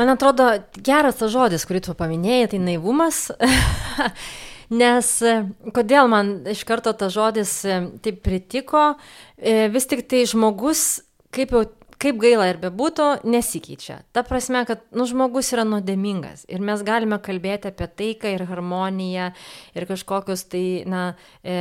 [0.00, 0.48] Man atrodo,
[0.80, 3.26] geras tas žodis, kurį tu paminėjai, tai naivumas.
[4.72, 5.34] Nes e,
[5.76, 8.94] kodėl man iš karto tas žodis e, taip pritiko,
[9.36, 11.02] e, vis tik tai žmogus,
[11.34, 11.64] kaip jau
[12.04, 14.00] kaip gaila ir bebūtų, nesikeičia.
[14.14, 19.30] Ta prasme, kad nu, žmogus yra nuodėmingas ir mes galime kalbėti apie taiką ir harmoniją
[19.76, 21.04] ir kažkokius tai, na,
[21.40, 21.56] e,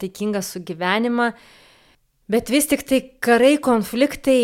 [0.00, 1.30] taikingą sugyvenimą,
[2.32, 4.40] bet vis tik tai karai, konfliktai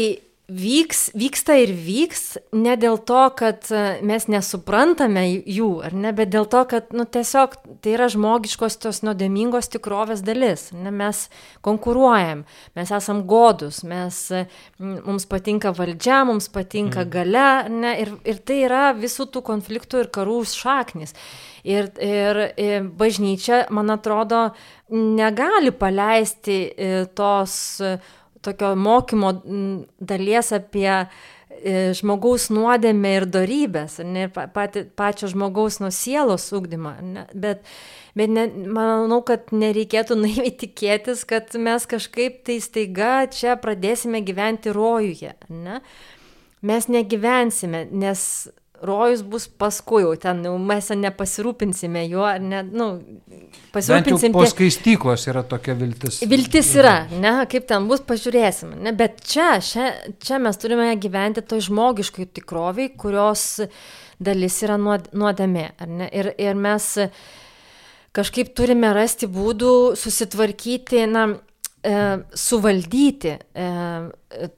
[0.52, 6.32] vyks, vyksta ir vyks ne dėl to, kad e, mes nesuprantame jų, ar ne, bet
[6.32, 10.68] dėl to, kad nu, tiesiog tai yra žmogiškos tos nuodėmingos tikrovės dalis.
[10.76, 11.24] Ne, mes
[11.64, 12.44] konkuruojam,
[12.78, 14.44] mes esam godus, mes, e,
[14.78, 17.12] mums patinka valdžia, mums patinka mm.
[17.12, 21.16] gale ne, ir, ir tai yra visų tų konfliktų ir karų šaknis.
[21.62, 24.48] Ir, ir, ir bažnyčia, man atrodo,
[24.92, 27.78] negali paleisti e, tos
[28.44, 29.32] tokio mokymo
[30.02, 36.96] dalies apie e, žmogaus nuodėmę ir darybės, ne, pati, pačio žmogaus nuo sielos ugdymą.
[37.02, 37.66] Ne, bet
[38.18, 44.74] bet ne, manau, kad nereikėtų naiviai tikėtis, kad mes kažkaip tai staiga čia pradėsime gyventi
[44.74, 45.36] rojuje.
[45.52, 45.80] Ne?
[46.62, 48.26] Mes negyvensime, nes
[48.82, 52.88] rojus bus paskui, jau ten jau mes nepasirūpinsime juo, ne, nu,
[53.74, 54.34] pasirūpinsim.
[54.34, 56.20] Po skaistyklos yra tokia viltis.
[56.28, 58.74] Viltis yra, ne, kaip ten bus, pažiūrėsim.
[58.82, 63.62] Ne, bet čia, čia, čia mes turime gyventi toj žmogiškai tikroviai, kurios
[64.22, 65.68] dalis yra nuodėmė.
[66.10, 66.90] Ir, ir mes
[68.16, 71.28] kažkaip turime rasti būdų susitvarkyti, na,
[71.86, 71.96] e,
[72.34, 73.70] suvaldyti e,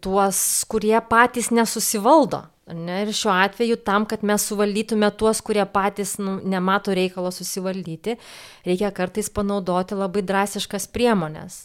[0.05, 2.45] tuos, kurie patys nesusivaldo.
[2.73, 3.03] Ne?
[3.05, 8.17] Ir šiuo atveju tam, kad mes suvaldytume tuos, kurie patys nu, nemato reikalo susivaldyti,
[8.65, 11.59] reikia kartais panaudoti labai drastiškas priemonės,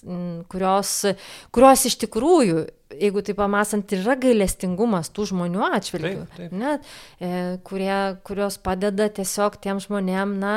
[0.52, 0.92] kurios,
[1.56, 2.66] kurios iš tikrųjų,
[3.00, 6.52] jeigu taip pamasant, yra gailestingumas tų žmonių atžvilgių.
[6.52, 6.76] Ne,
[7.24, 7.34] e,
[7.64, 7.96] kurie,
[8.28, 10.56] kurios padeda tiesiog tiem žmonėm na,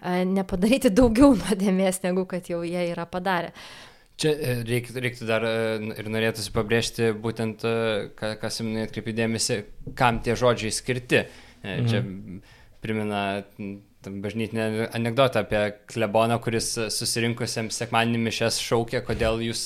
[0.00, 3.54] e, nepadaryti daugiau nuodėmės, negu kad jau jie yra padarę.
[4.20, 5.54] Čia e, reiktų, reiktų dar e,
[5.98, 9.58] ir norėtųsi pabrėžti būtent, e, kas jums atkreipi dėmesį,
[9.98, 11.24] kam tie žodžiai skirti.
[11.64, 11.88] Mhm.
[11.90, 12.02] Čia
[12.84, 13.24] primena
[14.04, 19.62] bažnytinę anegdotą apie kleboną, kuris susirinkusiems sekmaninį mišes šaukė, kodėl jūs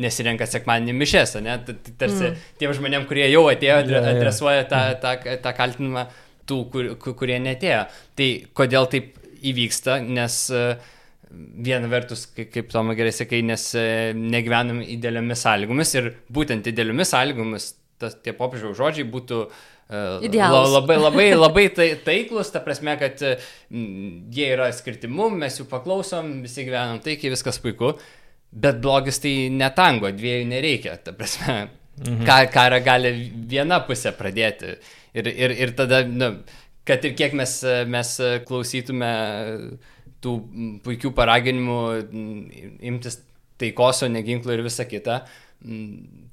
[0.00, 1.58] nesirenkat sekmaninį mišes, ne?
[2.00, 2.46] Tarsi mm.
[2.56, 5.12] tiem žmonėm, kurie jau atėjo, adresuoja tą, tą,
[5.44, 6.06] tą kaltinimą
[6.48, 6.88] tų, kur,
[7.20, 7.84] kurie netėjo.
[8.16, 9.12] Tai kodėl taip
[9.44, 10.95] įvyksta, nes uh,
[11.30, 17.72] viena vertus, kaip, Toma gerai sakai, nes e, negyvenam idealiomis sąlygomis ir būtent idealiomis sąlygomis
[18.00, 20.74] tas, tie popiežiaus žodžiai būtų uh, Idealus.
[20.74, 23.48] labai, labai, labai tai, taiklus, ta prasme, kad uh,
[24.36, 27.94] jie yra skirti mum, mes jų paklausom, visi gyvenam taikiai, viskas puiku,
[28.52, 31.56] bet blogis tai netango, dviejų nereikia, ta prasme,
[32.02, 32.22] mhm.
[32.28, 33.16] ką, karą gali
[33.48, 34.76] viena pusė pradėti
[35.16, 36.34] ir, ir, ir tada, nu,
[36.86, 37.58] kad ir kiek mes,
[37.90, 38.16] mes
[38.46, 40.36] klausytume uh, tų
[40.84, 41.80] puikių paraginimų
[42.90, 43.20] imtis
[43.60, 45.22] taikos, o ne ginklų ir visa kita.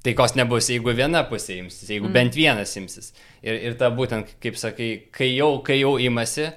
[0.04, 2.14] Taikos nebus, jeigu viena pusė imsis, jeigu mm.
[2.14, 3.12] bent vienas imsis.
[3.42, 6.50] Ir, ir ta būtent, kaip sakai, kai jau, kai jau imasi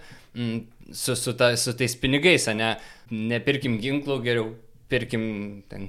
[0.91, 2.75] su, su, ta, su tais pinigais, ne,
[3.09, 4.51] nepirkim ginklų, geriau
[4.89, 5.23] pirkim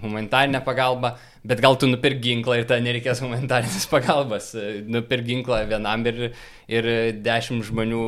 [0.03, 1.13] humanitarinę pagalbą,
[1.47, 4.51] bet gal tu nupirk ginklą ir tada nereikės humanitarinės pagalbos.
[4.91, 6.19] Nupirk ginklą vienam ir,
[6.71, 6.89] ir
[7.25, 8.03] dešimt žmonių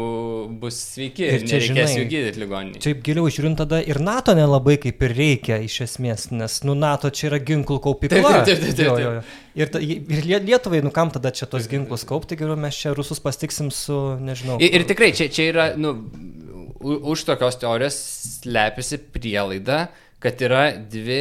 [0.62, 2.82] bus sveiki ir, ir čia, nereikės žinai, jų gydyti ligoninį.
[2.86, 7.12] Taip giliau žiūrint, tada ir NATO nelabai kaip ir reikia iš esmės, nes nu, NATO
[7.14, 8.34] čia yra ginklų kaupykla.
[8.40, 8.74] Taip, taip, taip.
[8.74, 9.04] taip, taip.
[9.06, 9.24] Jo, jo.
[9.60, 13.22] Ir, ta, ir Lietuvai, nu kam tada čia tos ginklus kaupti, geriau mes čia rusus
[13.22, 14.60] pastiksim su, nežinau.
[14.62, 15.96] Ir, ir tikrai čia, čia yra, nu,
[16.80, 17.96] už tokios teorijos
[18.40, 19.88] slepiasi prielaida,
[20.22, 21.20] kad yra dvi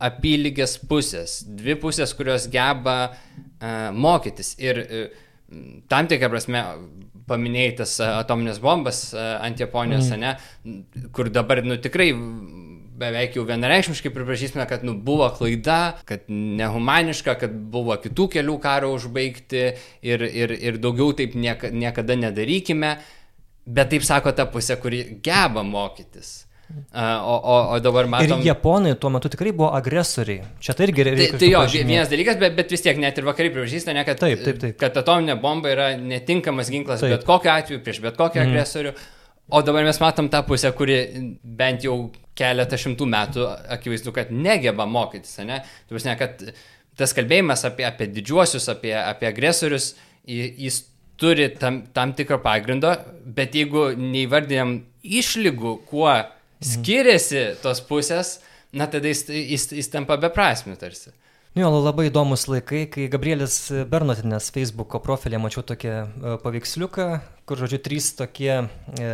[0.00, 4.54] apylygės pusės, dvi pusės, kurios geba uh, mokytis.
[4.62, 5.20] Ir uh,
[5.90, 6.64] tam tikrą prasme
[7.30, 10.24] paminėjai tas atominės bombas uh, ant Japonijos, mm.
[10.24, 12.10] ne, kur dabar nu, tikrai
[13.00, 18.92] beveik jau vienareikšmiškai pripažįstame, kad nu, buvo klaida, kad nehumaniška, kad buvo kitų kelių karo
[18.96, 19.64] užbaigti
[20.04, 22.94] ir, ir, ir daugiau taip nieka, niekada nedarykime.
[23.70, 26.49] Bet taip sako ta pusė, kuri geba mokytis.
[26.90, 28.40] O, o, o dabar matom.
[28.40, 30.42] Ir japonai tuo metu tikrai buvo agresoriai.
[30.62, 31.28] Čia tai irgi reikia.
[31.32, 34.18] Tai, tai jo, vienas dalykas, bet, bet vis tiek net ir vakarai pripažįsta, ne, kad,
[34.22, 34.76] taip, taip, taip.
[34.80, 37.14] kad atominė bomba yra netinkamas ginklas taip.
[37.14, 38.50] bet kokiu atveju prieš bet kokį mm.
[38.50, 38.94] agresorių.
[39.50, 40.98] O dabar mes matom tą pusę, kuri
[41.42, 41.96] bent jau
[42.38, 43.46] keletą šimtų metų
[43.76, 45.62] akivaizdu, kad negeba mokytis, ne?
[45.88, 46.44] Tu prasme, kad
[46.98, 49.92] tas kalbėjimas apie, apie didžiuosius, apie, apie agresorius,
[50.26, 50.84] jis
[51.20, 52.92] turi tam, tam tikro pagrindo,
[53.26, 56.12] bet jeigu neįvardinam išlygų, kuo
[56.64, 58.38] skiriasi tos pusės,
[58.72, 61.12] na tada jis, jis, jis tampa beprasmiu tarsi.
[61.50, 63.56] Nu, jo, labai įdomus laikai, kai Gabrielis
[63.90, 67.06] Bernotinės Facebook'o profilė mačiau tokį e, paveiksliuką,
[67.42, 69.08] kur, žodžiu, trys tokie e,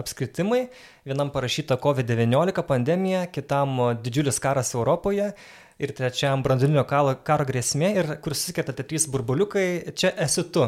[0.00, 0.64] apskritimai.
[1.06, 5.30] Vienam parašyta COVID-19 pandemija, kitam didžiulis karas Europoje
[5.78, 10.66] ir trečiam branduolinio karo, karo grėsmė ir kur susikerta tie trys burbuliukai, čia esi tu.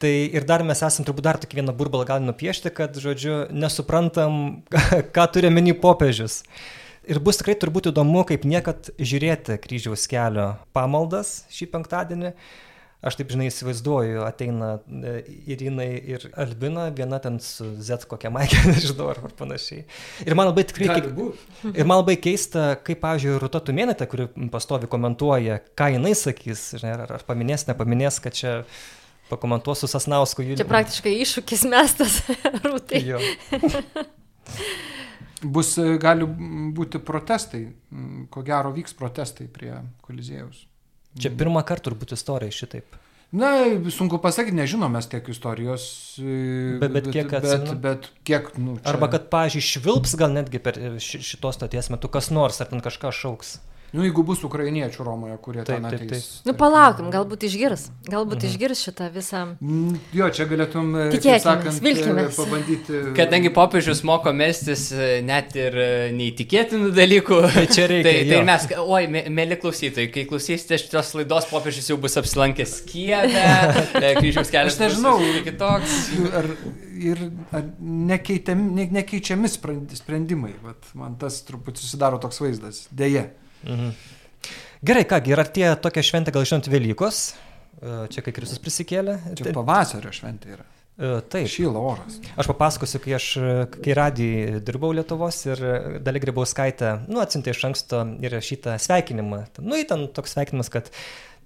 [0.00, 4.62] Tai ir dar mes esam turbūt dar tokį vieną burbalą gali nupiešti, kad, žodžiu, nesuprantam,
[5.16, 6.40] ką turi meni popiežius.
[7.10, 12.32] Ir bus tikrai turbūt įdomu, kaip niekad žiūrėti kryžiaus kelio pamaldas šį penktadienį.
[13.00, 15.12] Aš taip, žinai, įsivaizduoju, ateina e,
[15.52, 19.86] Irinai ir Albina, viena ten su Z kokia maikė, nežinau, ar panašiai.
[20.24, 20.88] Ir man labai tikrai...
[20.92, 21.20] Kaip,
[21.80, 26.92] ir man labai keista, kaip, pavyzdžiui, Ruta Tumėnate, kuri pastovi komentuoja, ką jinai sakys, žinai,
[26.98, 28.99] ar, ar paminės, nepaminės, kad čia pakomentuos
[29.74, 30.44] su Sasnausku.
[30.56, 32.22] Čia praktiškai iššūkis mestas
[32.66, 33.02] rūtai.
[35.40, 36.26] Bus, e, gali
[36.76, 37.62] būti protestai,
[38.30, 39.72] ko gero vyks protestai prie
[40.04, 40.66] kolizėjaus.
[41.20, 42.98] Čia pirmą kartą turbūt istorija šitaip.
[43.30, 43.50] Na,
[43.94, 45.84] sunku pasakyti, nežinom mes tiek istorijos.
[46.18, 47.76] Bet, bet kiek atsimenu.
[47.78, 48.88] Bet, bet kiek, nu, čia...
[48.90, 53.12] Arba kad, pažiūrėjau, švilps gal netgi per šitos stoties metu kas nors, ar ten kažką
[53.14, 53.60] šauks.
[53.90, 56.00] Nu, jeigu bus ukrainiečių Romoje, kurie taip, ten ateis.
[56.00, 56.46] Taip, taip.
[56.46, 57.88] Nu, palaukim, galbūt išgirs.
[58.06, 58.50] Galbūt mhm.
[58.52, 59.40] išgirs šitą visą.
[59.58, 62.28] Mm, jo, čia galėtum, e, sakant, vilkime.
[62.36, 63.00] pabandyti.
[63.18, 68.06] Kadangi popiežius moko mestis e, net ir e, neįtikėtinų dalykų, tai čia reikia.
[68.06, 69.02] tai, tai mes, oi,
[69.40, 73.48] mėly klausytojai, kai klausysite šitos laidos, popiežius jau bus apsilankęs Kieve,
[74.20, 74.78] kryžiaus kelias.
[74.78, 75.98] Aš nežinau, kitoks.
[76.30, 76.46] Ar,
[77.00, 80.54] ir ar nekeičiami, ne, nekeičiami sprendimai.
[80.62, 82.84] Vat, man tas truputį susidaro toks vaizdas.
[82.94, 83.26] Deja.
[83.66, 83.94] Mhm.
[84.80, 87.22] Gerai, kągi, ir artėja tokia šventė, gal žinot, Velykos.
[87.80, 89.18] čia kai Kristus prisikėlė.
[89.36, 90.66] Čia pavasario šventė yra.
[91.00, 91.48] Taip.
[91.48, 92.18] Šyla oras.
[92.36, 93.26] Aš papasakosiu, kai aš,
[93.72, 95.62] kai radijai dirbau Lietuvos ir
[96.04, 99.46] Dalį Grybauskaitę, nu, atsintė iš anksto įrašytą sveikinimą.
[99.64, 100.90] Nu, į ten toks sveikinimas, kad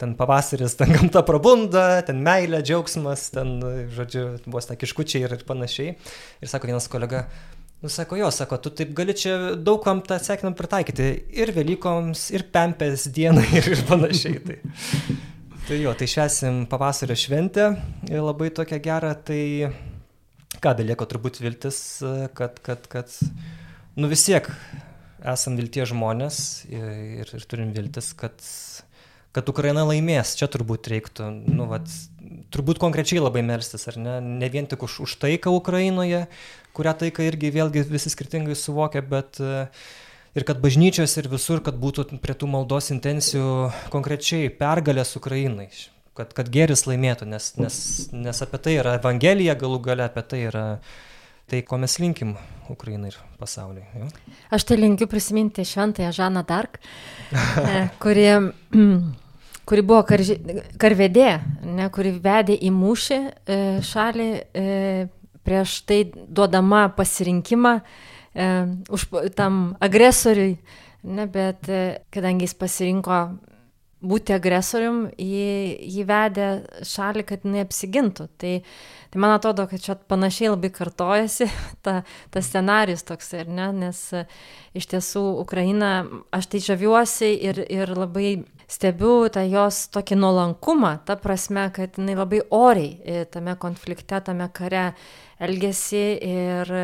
[0.02, 3.54] ten pavasaris, ten gamta prabunda, ten meilė, džiaugsmas, ten,
[3.94, 5.94] žodžiu, buvo stakiškučiai ir panašiai.
[6.42, 7.28] Ir sako vienas kolega,
[7.84, 11.08] Nu, sako, jo, sako, tu taip gali čia daug kam tą atsakymą pritaikyti.
[11.36, 14.38] Ir Velykoms, ir Pempės dienai, ir panašiai.
[14.40, 14.56] Tai.
[15.66, 17.66] Tai jo, tai švesim pavasario šventę,
[18.08, 19.68] labai tokia gera, tai
[20.64, 21.78] ką belieka turbūt viltis,
[22.36, 23.12] kad, kad, kad,
[24.00, 24.48] nu vis tiek
[25.34, 26.40] esam vilties žmonės
[26.72, 28.40] ir, ir turim viltis, kad,
[29.36, 31.92] kad Ukraina laimės, čia turbūt reiktų, nu, vat,
[32.54, 36.24] turbūt konkrečiai labai melstis, ar ne, ne vien tik už, už taiką Ukrainoje,
[36.74, 39.66] kurią taiką irgi vėlgi visi skirtingai suvokia, bet uh,
[40.34, 45.68] ir kad bažnyčios ir visur, kad būtų prie tų maldos intencijų konkrečiai pergalės Ukrainai,
[46.18, 47.80] kad, kad geris laimėtų, nes, nes,
[48.12, 50.64] nes apie tai yra Evangelija, galų gale apie tai yra
[51.50, 52.34] tai, ko mes linkim
[52.72, 53.84] Ukrainai ir pasauliui.
[54.00, 54.08] Jo?
[54.54, 56.80] Aš tai linkiu prisiminti šventąją Žaną Dark,
[57.68, 58.26] e, kuri,
[59.68, 60.36] kuri buvo karži,
[60.80, 64.66] karvedė, ne, kuri vedė į mūšį e, šalį e,
[65.44, 68.48] prieš tai duodama pasirinkimą e,
[68.92, 70.56] už, tam agresoriui,
[71.04, 71.82] ne, bet e,
[72.14, 73.20] kadangi jis pasirinko
[74.04, 75.48] būti agresorium, jį,
[75.96, 76.48] jį vedė
[76.86, 78.28] šalį, kad jinai apsigintų.
[78.40, 78.52] Tai,
[79.12, 81.48] tai man atrodo, kad čia panašiai labai kartojasi
[81.84, 82.02] ta,
[82.34, 84.24] tas scenarius toks, ir ne, nes e,
[84.76, 85.94] iš tiesų Ukraina,
[86.34, 88.36] aš tai žaviuosi ir, ir labai
[88.70, 94.48] stebiu tą jos tokį nuolankumą, ta prasme, kad jinai labai oriai e, tame konflikte, tame
[94.54, 94.90] kare
[95.42, 96.74] elgesi ir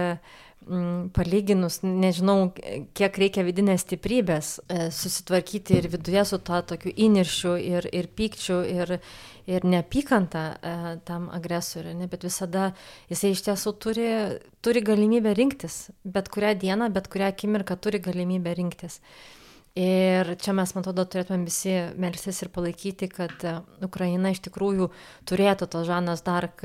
[1.13, 2.51] palyginus, nežinau,
[2.95, 8.61] kiek reikia vidinės stiprybės e, susitvarkyti ir viduje su to tokiu įniršiu ir, ir pykčiu
[8.69, 8.95] ir,
[9.51, 10.77] ir neapykanta e,
[11.09, 12.71] tam agresoriui, ne, bet visada
[13.11, 14.07] jisai iš tiesų turi,
[14.63, 19.01] turi galimybę rinktis, bet kurią dieną, bet kurią akimirką turi galimybę rinktis.
[19.79, 24.91] Ir čia mes, man atrodo, turėtume visi melstis ir palaikyti, kad e, Ukraina iš tikrųjų
[25.27, 26.63] turėtų to Žanas Dark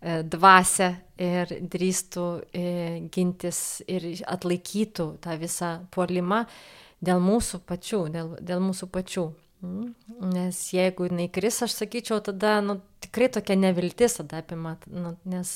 [0.00, 0.90] dvasę
[1.20, 2.26] ir drįstų
[2.56, 2.64] e,
[3.12, 6.44] gintis ir atlaikytų tą visą puolimą
[7.04, 9.26] dėl mūsų pačių, dėl, dėl mūsų pačių.
[9.60, 9.90] Mm.
[10.32, 15.52] Nes jeigu jinai kris, aš sakyčiau, tada nu, tikrai tokia neviltis tada apima, nu, nes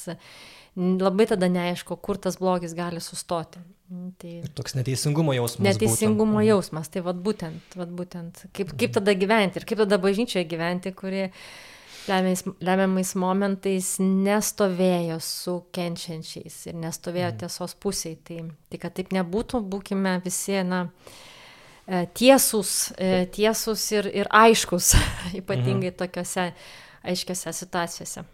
[0.77, 3.63] labai tada neaišku, kur tas blogis gali sustoti.
[3.89, 4.33] Mm, tai...
[4.45, 5.65] Ir toks neteisingumo jausmas.
[5.65, 6.51] Neteisingumo būtent.
[6.51, 10.93] jausmas, tai vad būtent, vad būtent kaip, kaip tada gyventi ir kaip tada bažnyčioje gyventi,
[10.97, 11.31] kurie
[12.09, 17.39] lemiamais, lemiamais momentais nestovėjo su kenčiančiais ir nestovėjo mm.
[17.43, 18.19] tiesos pusėje.
[18.29, 18.39] Tai,
[18.73, 20.85] tai kad taip nebūtų, būkime visi, na,
[21.87, 24.95] e, tiesus, e, tiesus ir, ir aiškus,
[25.41, 25.99] ypatingai mm.
[26.03, 26.49] tokiuose
[27.05, 28.25] aiškiose situacijose.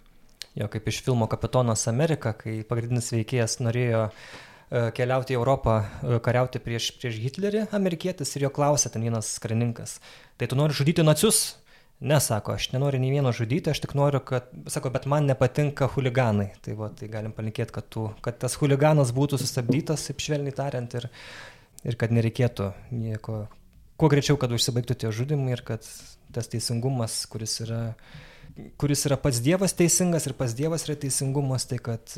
[0.58, 5.78] Jo, kaip iš filmo Kapitonas Amerika, kai pagrindinis veikėjas norėjo e, keliauti į Europą,
[6.26, 10.00] kariauti prieš, prieš Hitlerį, amerikietis, ir jo klausė ten vienas karininkas,
[10.40, 11.59] tai tu nori žudyti nacius?
[12.01, 16.46] Nesako, aš nenoriu nei vieno žudyti, aš tik noriu, kad, sako, bet man nepatinka huliganai.
[16.64, 20.96] Tai, va, tai galim palinkėti, kad, tu, kad tas huliganas būtų sustabdytas, taip švelniai tariant,
[20.96, 21.11] ir,
[21.84, 23.42] ir kad nereikėtų nieko,
[24.01, 25.84] kuo greičiau, kad užsibaigtų tie žudimai ir kad
[26.32, 27.82] tas teisingumas, kuris yra,
[28.80, 32.16] kuris yra pats Dievas teisingas ir pats Dievas yra teisingumas, tai kad,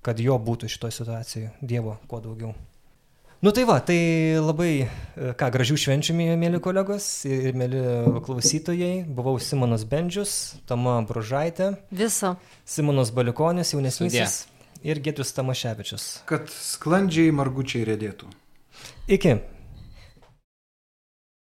[0.00, 2.56] kad jo būtų šitoje situacijoje, Dievo kuo daugiau.
[3.40, 3.98] Nu tai va, tai
[4.40, 7.82] labai, e, ką, gražių švenčių, mėly kolegos ir mėly
[8.24, 9.04] klausytojai.
[9.04, 11.74] Buvau Simonas Bendžius, Tama Bružaitė.
[11.92, 12.36] Viso.
[12.64, 14.46] Simonas Balikonis, jaunesnysis.
[14.86, 16.06] Ir Gedrius Tamaševičius.
[16.28, 18.30] Kad sklandžiai margučiai rėdėtų.
[19.12, 19.36] Iki.